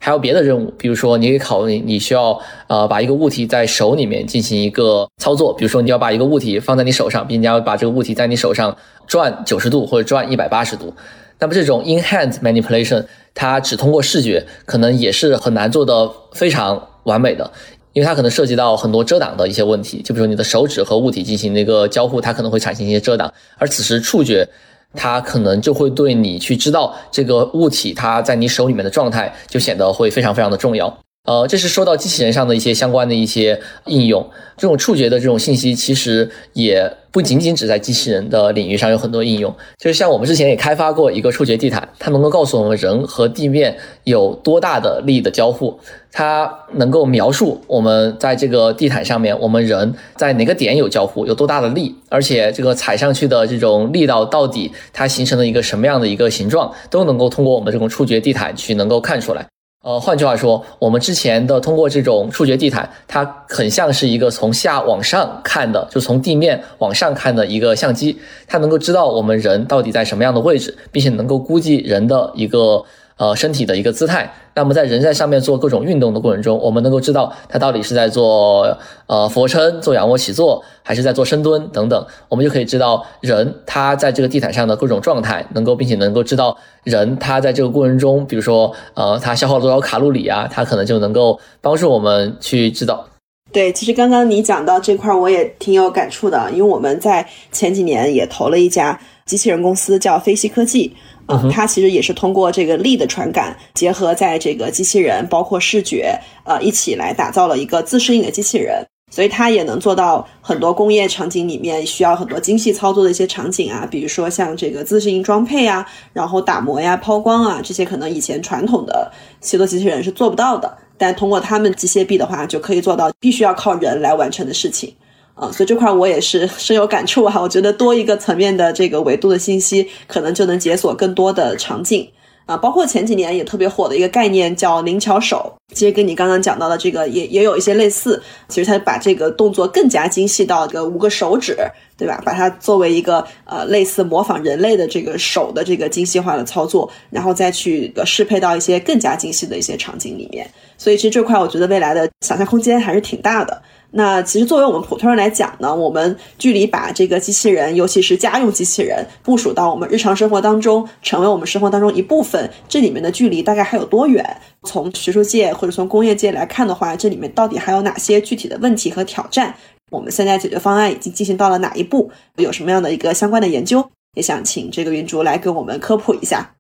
[0.02, 8.76] 还有别的任务，比如说你可以考虑，你需要呃把一个物体在手里面进行一个操作，比如说你要把一个物体放在你手上，并且要把这个物体在你手上
[9.06, 10.94] 转九十度或者转一百八十度。
[11.38, 17.52] 那么这种 in hand manipulation，它只通过视觉，可能也是很难做的非常完美的，
[17.92, 24.48] 因为它可能涉及到很多遮挡的一些问题，就比如你的手指和物体进行那个交互，它可能会产生一些遮挡，而此时触觉。
[24.94, 30.98] 它可能就会对你去知道这个物体它在你手里面的状态，就显得会非常非常的重要。
[31.26, 34.28] 呃，这是说到机器人上的一些相关的一些应用。
[34.58, 39.56] 这种触觉的这种信息，其实也不仅仅只在机器人的领域上有很多应用。
[39.78, 45.80] 就是像我们之前也开发过一个触觉地毯，它能够告诉我们人和地面有多大的力的交互，
[46.12, 59.46] 它能够描述我们在这个地毯上面，我们人在哪个点有交互，有多大的力，而且这个踩上去的这种力道到底它形成了一个什么样的一个形状，都能够通过我们这种触觉地毯去能够看出来。
[59.82, 72.84] 呃，换句话说，我们之前的通过这种触觉地毯，它很像是一个从下往上看的，就从地面往上看的一个相机，它能够知道我们人到底在什么样的位置，并且能够估计人的一个。
[73.20, 74.32] 呃，身体的一个姿态。
[74.56, 82.06] 那么在人在上面做各种运动的过程中，我们能够知道他到底是在做呃俯卧撑、做仰卧起坐，还是在做深蹲等等。
[82.30, 93.06] 我们就可以知道人他在这个地毯上的各种状态，能够并且能够知道人他在这个过程中，比如说呃他消耗了多少卡路里啊，他可能就能够帮助我们去知道。
[93.52, 100.96] 对，其实刚刚你讲到这块，我也挺有感触的，因为我们在前几年也投了一家机器人公司，叫飞西科技。
[101.30, 108.86] 嗯，它其实也是通过这个力的传感，结合在这个机器人，包括视觉，呃，一起来打造了一个自适应的机器人。
[109.12, 119.12] 所以它也能做到很多工业场景里面需要很多精细操作的一些场景啊，比如说像这个自适应装配啊，然后打磨呀、抛光啊，这些可能以前传统的
[119.42, 120.78] 协作机器人是做不到的。
[120.96, 124.94] 但通过他们机械臂的话，就可以做到必须要靠人来完成的事情。
[125.40, 127.40] 啊，所以这块我也是深有感触啊。
[127.42, 132.10] 我觉得多一个层面的这个维度的信息，可能就能解锁更多的场景
[132.46, 132.58] 啊。
[132.58, 138.22] 包括前几年也特别火的一个概念叫灵巧手，其实跟你刚刚讲到的这个也也有一些类似。
[138.50, 141.56] 其实它把这个动作更加精细到这个五个手指，
[141.98, 142.22] 对吧？
[142.26, 150.46] 把它作为一个呃类似模仿人类的这个手的这个精细化的操作，然后再去适配到一些更加精细的一些场景里面。
[150.78, 153.62] 所以其实这块我觉得未来的想象空间还是挺大的。
[153.92, 164.24] 那其实作为我们普通人来讲呢，我们距离把这个机器人，尤其是家用机器人部署到我们日常生活当中，成为我们生活当中一部分，这里面的距离大概还有多远？
[164.64, 169.56] 从学术界或者从工业界来看的话，这里面到底还有哪些具体的问题和挑战？
[169.92, 172.12] 我们现在解决方案已经进行到了哪一步？
[172.36, 173.90] 有什么样的一个相关的研究？
[174.16, 176.52] 也想请这个云竹来给我们科普一下。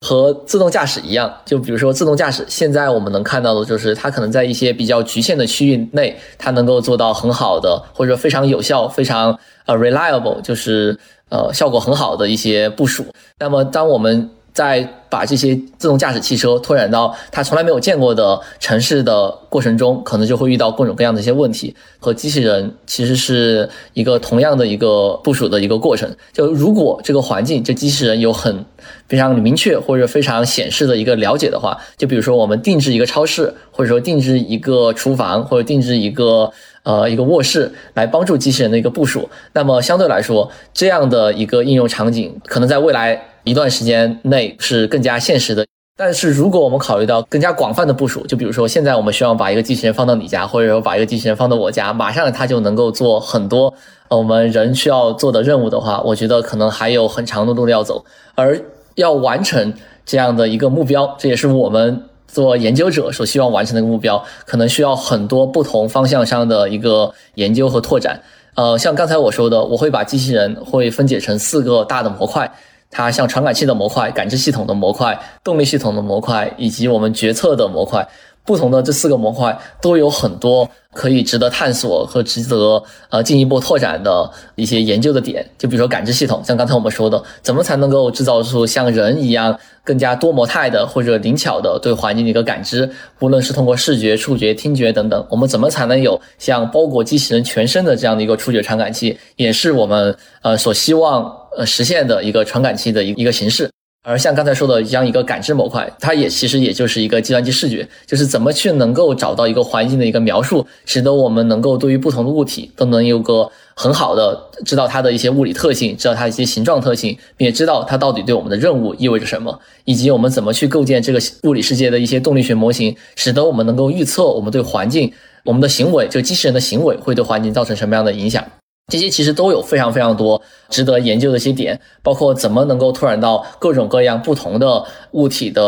[0.00, 10.98] 和自动驾驶一样，就比如说自动驾驶，现在我们能看到的就是它可能在一些比较局限的区域内，它能够做到很好的，或者说非常有效、非常呃 reliable，就是
[11.30, 13.06] 呃效果很好的一些部署。
[13.38, 21.76] 那么当我们在把这些自动驾驶汽车拓展到他从来没有见过的城市的过程中，可能就会遇到各种各样的一些问题。
[22.00, 26.10] 和机器人其实是一个同样的一个部署的一个过程。
[26.32, 28.64] 就如果这个环境，这机器人有很
[29.06, 36.50] 非常明确或者非常显示的一个了解的话，就比如说我们定制一个超市，或者说定制一个厨房，或者定制一个
[36.82, 43.22] 呃一个卧室，来帮助机器人的一个部署，那么相对来说，这样的一个应用场景，可能在未来。
[43.46, 45.64] 一段时间内是更加现实的。
[45.96, 53.72] 但是如果我们考虑到更加广泛的部署，就比如说现在我们需要把一个机器人放到你家，或者说把一个机器人放到我家，马上它就能够做很多
[54.08, 58.04] 我们人需要做的任务的话，我觉得可能还有很长的路要走。
[58.34, 58.60] 而
[58.96, 59.72] 要完成
[60.04, 68.20] 这样的一个目标，这也是我们做研究者所希望完成的一个目标，可能需要很多不同方向上的一个研究和拓展。
[68.54, 72.52] 呃，像刚才我说的，我会把机器人会分解成四个大的模块。
[72.90, 78.08] 它像传感器的模块、感知系统的模块、动力系统的模块以及我们决策的模块，
[78.44, 85.44] 不同的这四个模块都有很多可以值得探索和值得呃进一步拓展的一些研究的点。
[85.58, 92.88] 就比如说感知系统，像刚才我们说的，怎么才能够制造出像人一样更加多模态的或者灵巧的对环境的一个感知？
[93.18, 99.18] 无论是通过视觉、触觉、听觉等等，我们怎么才能有像包裹机器人全身的这样的一个触觉传感器？
[99.34, 101.45] 也是我们呃所希望。
[101.56, 103.70] 呃，实现的一个传感器的一一个形式，
[104.04, 125.10] 而像刚才说的这样一个感知模块，它也其实也就是一个计算机视觉，就是怎么去能够找到一个环境的一个描述，使得我们能够对于不同的物体都能有个很好的知道它的一些物理特性，知道它一些形状特性，并且知道它到底对我们的任务意味着什么，以及我们怎么去构建这个物理世界的一些动力学模型，使得我们能够预测我们对环境、
[125.44, 128.44] 我们的行为，就机器人的行为会对环境造成什么样的影响。
[128.92, 135.62] 这些其实都有非常非常多值得研究的一些点，包括怎么能够拓展到各种各样不同的物体的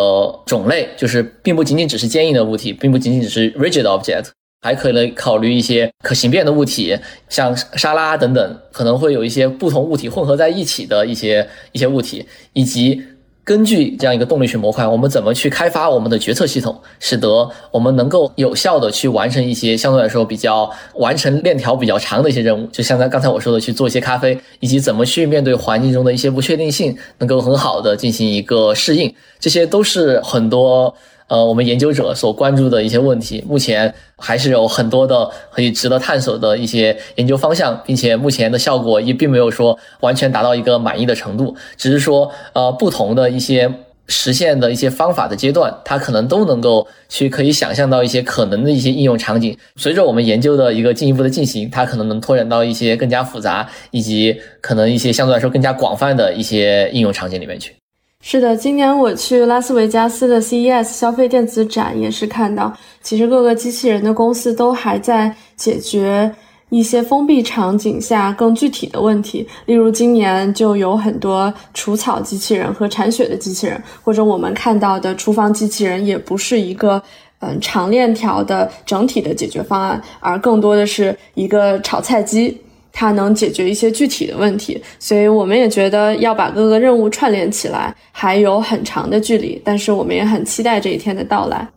[0.46, 4.26] 种类，就是并不仅仅只是坚硬的物体，并不仅仅只是 rigid object，
[4.62, 6.96] 还可以考虑一些可形变的物体，
[7.28, 13.02] 像沙拉等等，可能会有一些不同物体混合在一起的一些一些物体，以及。
[13.48, 22.66] 根据这样一个动力学模块，我们怎么去开发我们的决策系统，使得我们能够有效的去完成一些相对来说比较完成链条比较长的一些任务？
[22.66, 30.94] 就像刚才我说的，去做一些咖啡，以及怎么去面对环境中的一些不确定性，能够很好的进行一个适应，这些都是很多。
[31.28, 43.70] 呃，我们研究者所关注的一些问题，目前还是有很多的可以值得探索的一些研究方向，并且目前的效果也并没有说完全达到一个满意的程度，只是说，呃，不同的一些
[44.06, 49.54] 实现的一些方法的阶段，它可能都能够去可以想象到一些可能的一些应用场景。
[49.76, 57.74] 随着我们研究的一个进一步的进行，它可能能拓展到一些更加复杂以及可能一些相对来说更加广泛的一些应用场景里面去。
[58.20, 66.30] 是的，今年我去拉斯维加斯的 CES 消费电子展，也是看到，其实各个机器人的公司都还在解决
[66.68, 69.48] 一些封闭场景下更具体的问题。
[69.66, 77.00] 例如，今年就有很多除草机器人和铲雪的机器人，或者我们看到的厨房机器人，也不是一个
[77.38, 82.60] 嗯长链条的整体的解决方案，而更多的是一个炒菜机。
[83.00, 91.68] 它能解决一些具体的问题，所以我们也觉得要把各个任务串联起来还有很长的距离，但是我们也很期待这一天的到来。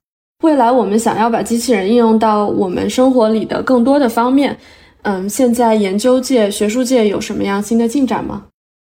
[0.43, 4.57] 未来我们想要把机器人应用到我们生活里的更多的方面，
[5.03, 8.45] 嗯，现在研究界、学术界有什么样新的进展吗？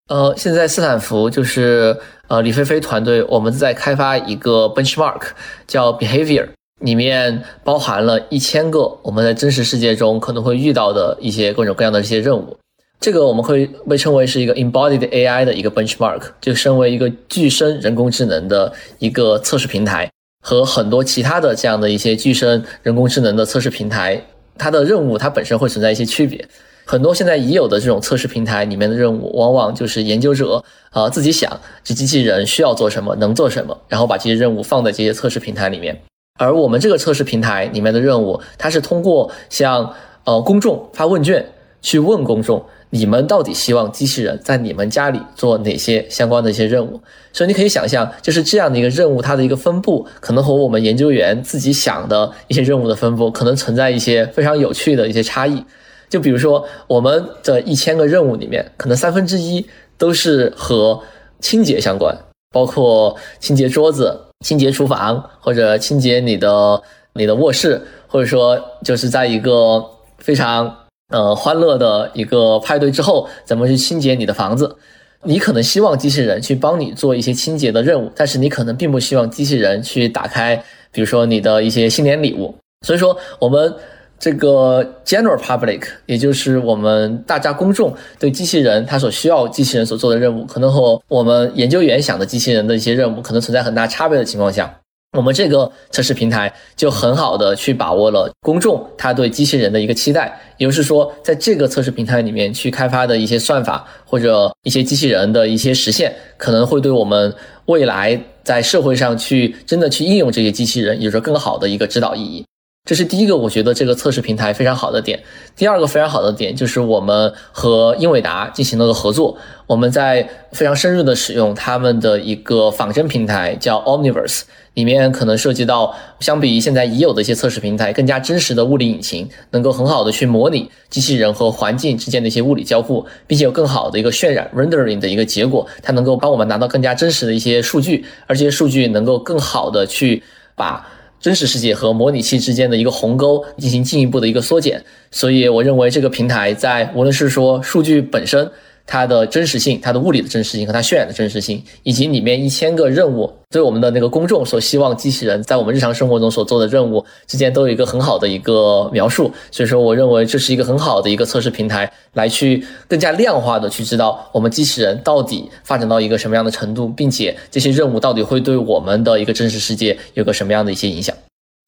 [0.08, 1.96] 呃，现在斯坦福就是
[2.28, 5.22] 呃李飞飞团队，我们在开发一个 benchmark，
[5.66, 6.46] 叫 behavior。
[6.80, 12.56] 里面包含了一千个我们在真实世界中可能会遇到的一些各种各样的这些任务，
[12.98, 20.10] 这个我们会被称为是一个 embodied AI 的一个 benchmark，就身为一个具身人工智能的一个测试平台，
[20.42, 24.22] 和很多其他的这样的一些具身人工智能的测试平台，
[24.58, 26.46] 它的任务它本身会存在一些区别。
[26.86, 35.96] 很多现在已有的这种测试平台里面的任务，往往就是研究者啊自己想这机器人需要做什么，能做什么，然后把这些任务放在这些测试平台里面。
[36.40, 39.92] 而我们这个测试平台里面的任务，它是通过向
[40.24, 41.44] 呃公众发问卷，
[41.82, 46.98] 去问公众，你们到底希望机器人在你们家里做哪些相关的一些任务？
[47.30, 55.62] 所以你可以想象，就是这样的一个任务，它的一个分布，可能和我们研究员自己想的一些任务的分布，可能存在一些非常有趣的一些差异。
[56.08, 59.66] 就比如说，我们的一千个任务里面，可能三分之一
[59.98, 61.02] 都是和
[61.38, 62.16] 清洁相关，
[62.50, 64.29] 包括清洁桌子。
[64.44, 66.82] 清洁厨房，或者清洁你的
[67.14, 69.84] 你的卧室，或者说就是在一个
[70.18, 70.74] 非常
[71.08, 74.76] 呃欢乐的一个派对之后，怎么去清洁你的房子？
[75.24, 80.56] 你可能希望机器人去帮你做一些清洁的任务，但是你可能并不希望机器人去打开，
[80.90, 82.54] 比如说你的一些新年礼物。
[82.86, 83.74] 所以说我们。
[84.20, 94.78] 这个 general public，也就是我们大家公众对机器人它所需要机器人所做的任务，可能和我们研究员想的机器人的一些任务可能存在很大差别的情况下，
[95.16, 112.44] 我们这个测试平台就很好的去把握了公众他对机器人的一个期待，也就是说，在这个测试平台里面去开发的一些算法或者一些机器人的一些实现，可能会对我们未来在社会上去真的去应用这些机器人，有着更好的一个指导意义。
[112.86, 115.22] 这是第一个，我觉得这个测试平台非常好的点。
[115.54, 124.42] 第二个非常好的点就是我们和英伟达进行了个合作，我们在非常深入的使用他们的一个仿真平台，叫 Omniverse，
[124.74, 140.22] 里面可能涉及到相比于现在已有的一些测试平台更加真实的物理引擎，能够很好的去模拟机器人和环境之间的一些物理交互，并且有更好的一个渲染 rendering 的一个结果，它能够帮我们拿到更加真实的一些数据，而这些数据能够更好的去
[140.56, 140.84] 把。
[141.20, 148.50] 真实世界和模拟器之间的一个鸿沟进行进一步的一个缩减，所以我认为这个平台在无论是说数据本身。
[148.92, 159.32] 它的真实性，它的物理的真实性和它渲染的真实性，以及里面一千个任务，对我们的那个公众所希望机器人在我们日常生活中所做的任务之间都有一个很好的一个描述。
[159.52, 171.16] 所以说，我认为这是一个很好的一个测试平台，来去更加量化的去知道我们机器人到底发展到一个什么样的程度，并且这些任务到底会对我们的一个真实世界有个什么样的一些影响。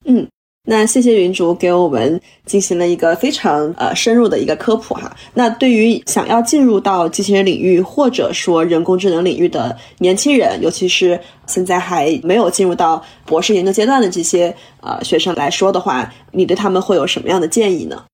[0.06, 0.26] 嗯。
[0.64, 5.12] 那谢谢云竹给我们进行了一个非常呃深入的一个科普哈。
[5.34, 18.04] 那对于想要进入到机器人领域或者说人工智能领域的年轻人，尤其是现在还没有进入到博士研究阶段的这些呃学生来说的话，你对他们会有什么样的建议呢？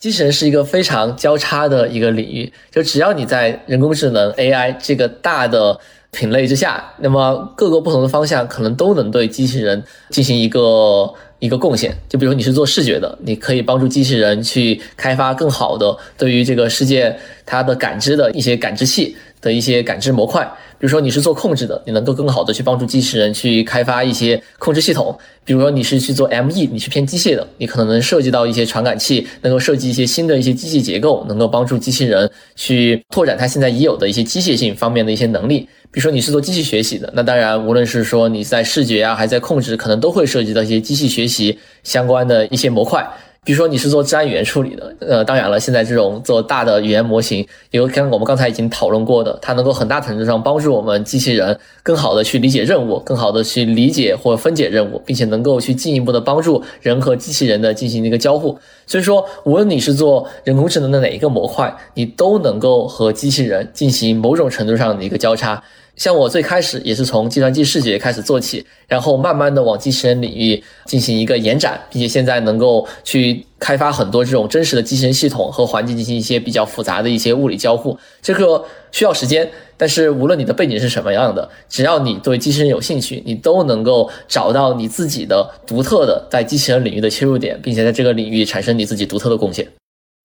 [0.00, 5.78] 机器人是一个非常交叉的一个领域，就只要你在人工智能 AI 这个大的
[6.10, 11.12] 品类之下，那么各个不同的方向可能都能对机器人进行一个。
[11.42, 17.12] 一个贡献，就比如你是做视觉的，你可以帮助机器人去开发更好的对于这个世界
[17.44, 19.16] 它的感知的一些感知器。
[19.42, 20.42] 的一些感知模块。
[20.78, 25.16] 比如说你是做控制的，你能够更好的去帮助机器人去开发一些控制系统。
[25.44, 35.68] 比如说你是去做 ME，你是偏机械的，你可能能涉及到一些传感器，能够设计一些新的一些机器结构，能够帮助机器人去拓展它现在已有的一些机械性方面的一些能力。
[35.92, 43.06] 比如说你是做机器学习的，那当然无论是说你在视觉啊，还在控制，可能都会涉及到一些机器学习相关的一些模块。
[43.44, 58.56] 比如说你是做自然语言处理的，呃，当然了，现在这种做大的语言模型，有像我们刚才已经讨论过的，它能够很大程度上帮助我们机器人更好的去理解任务，更好的去理解或分解任务，并且能够去进一步的帮助人和机器人的进行一个交互。
[58.86, 65.60] 所以说，无论你是做人工智能的哪一个模块，你都能够和机器人进行某种程度上的一个交叉。
[66.02, 77.96] 像我最开始也是从计算机视觉开始做起，然后慢慢的往机器人领域进行一个延展，并且现在能够去开发很多这种真实的机器人系统和环境进行一些比较复杂的一些物理交互。
[78.20, 89.68] 这个需要时间，但是无论你的背景是什么样的，只要你对机器人有兴趣，你都能够找到你自己的独特的在机器人领域的切入点，并且在这个领域产生你自己独特的贡献。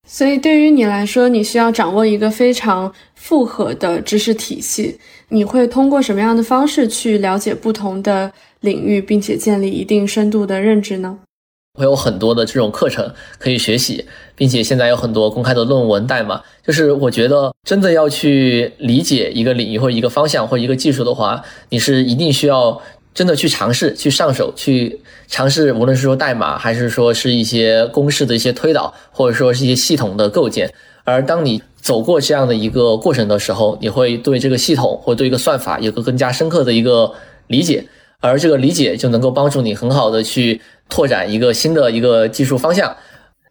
[0.09, 4.97] 所以对于你来说，你需要掌握一个非常复合的知识体系。
[5.29, 8.31] 你会通过什么样的方式去了解不同的
[8.61, 11.19] 领域，并且建立一定深度的认知呢？
[11.77, 16.41] 会有很多的这种课程可以学习，并且现在有很多公开的论文代码。
[16.65, 22.81] 就是我觉得，真的要去理解一个领域或者一个方向或者一个技术的话，你是一定需要
[23.13, 30.73] 真的去尝试、去上手、去尝试，无论是说代码，还是说是一些公式的一些推导，或者说是一些系统的构建。
[31.03, 37.13] 而当你走过这样的一个过程的时候，你会对这个系统或对一个算法有个更加深刻的一个
[37.47, 37.85] 理解，
[38.19, 42.95] 而这个理解就能够帮助你很好的去拓展一个新的一个技术方向。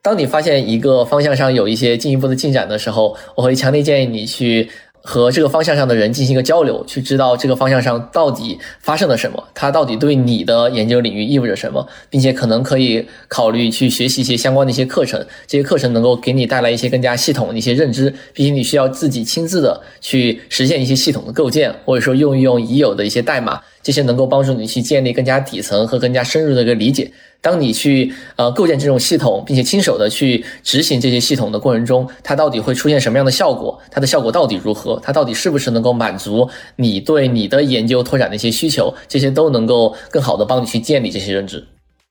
[0.03, 4.71] 当你发现一个方向上有一些进一步的进展的时候，我会强烈建议你去。
[5.07, 27.09] 和这个方向上的人进行一个交流，去知道这个方向上到底发生了什么，它到底对你的研究领域意味着什么，并且可能可以考虑去学习一些相关的一些课程，这些课程能够给你带来一些更加系统的一些认知，并且你需要自己亲自的去实现一些系统的构建，或者说用一用已有的一些代码，这些能够帮助你去建立更加底层和更加深入的一个理解。
[27.41, 33.79] 当你去呃构建这种系统，并且亲手的去执行这些系统的过程中，它到底会出现什么样的效果？
[33.89, 35.01] 它的效果到底如何？
[35.01, 38.93] 它到底是不是能够满足你对你的研究拓展的一些需求？
[39.07, 41.65] 这些都能够更好的帮你去建立这些认知。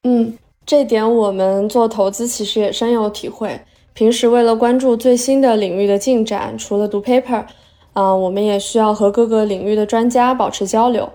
[0.06, 0.34] 嗯，
[0.66, 3.60] 这点我们做投资其实也深有体会。
[3.94, 7.44] 平时为了关注最新的领域的进展，除了读 paper，
[7.92, 11.12] 啊，我们也需要和各个领域的专家保持交流。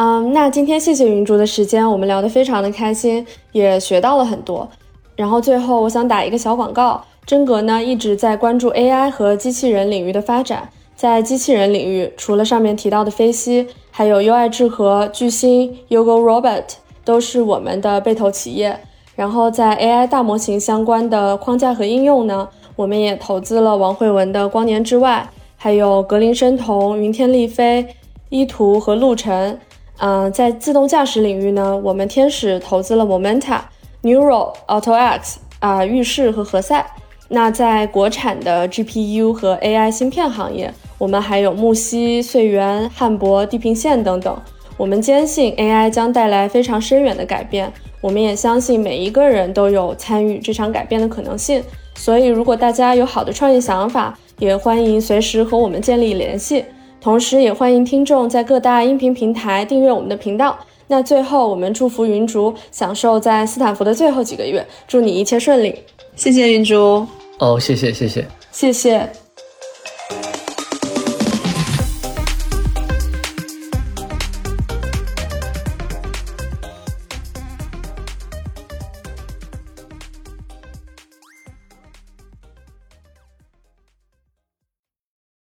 [0.00, 4.68] 嗯，那今天谢谢云竹的时间，我们聊得非常的开心，也学到了很多。
[5.16, 10.70] 然后最后我想打一个小广告，真格呢一直在关注 AI 和机器人领域的发展。
[10.94, 16.62] 在机器人领域，除了上面提到的飞希，还有优爱智和、巨星、Yogo Robot
[17.04, 18.78] 都是我们的被投企业。
[19.16, 27.96] 然后在 AI 大模型相关的框架和应用呢，我们也投资了王慧文的光年之外，还有格林生酮、云天丽飞。
[28.30, 29.58] 依图和路程。
[30.00, 33.60] 嗯，在自动驾驶领域呢，我们天使投资了 Momenta、
[34.02, 36.86] Neural、AutoX 啊、驭势和何塞。
[37.28, 44.34] 那在国产的 GPU 和 AI 芯片行业，我们还有木犀、穗源、汉博、地平线等等。
[44.76, 47.70] 我们坚信 AI 将带来非常深远的改变，
[48.00, 51.62] 我们也相信每一个人都有参与这场改变的可能性。
[51.96, 56.64] 所以，如果大家有好的创业想法，也欢迎随时和我们建立联系。
[57.00, 60.58] 同时，也欢迎听众在各大音频平台订阅我们的频道。
[60.86, 65.74] 那最后，我们祝福云竹享受在斯坦福的最后几个月，祝你一切顺利。
[66.16, 67.06] 谢谢云竹。
[67.38, 69.27] 哦，谢谢，谢谢，谢谢。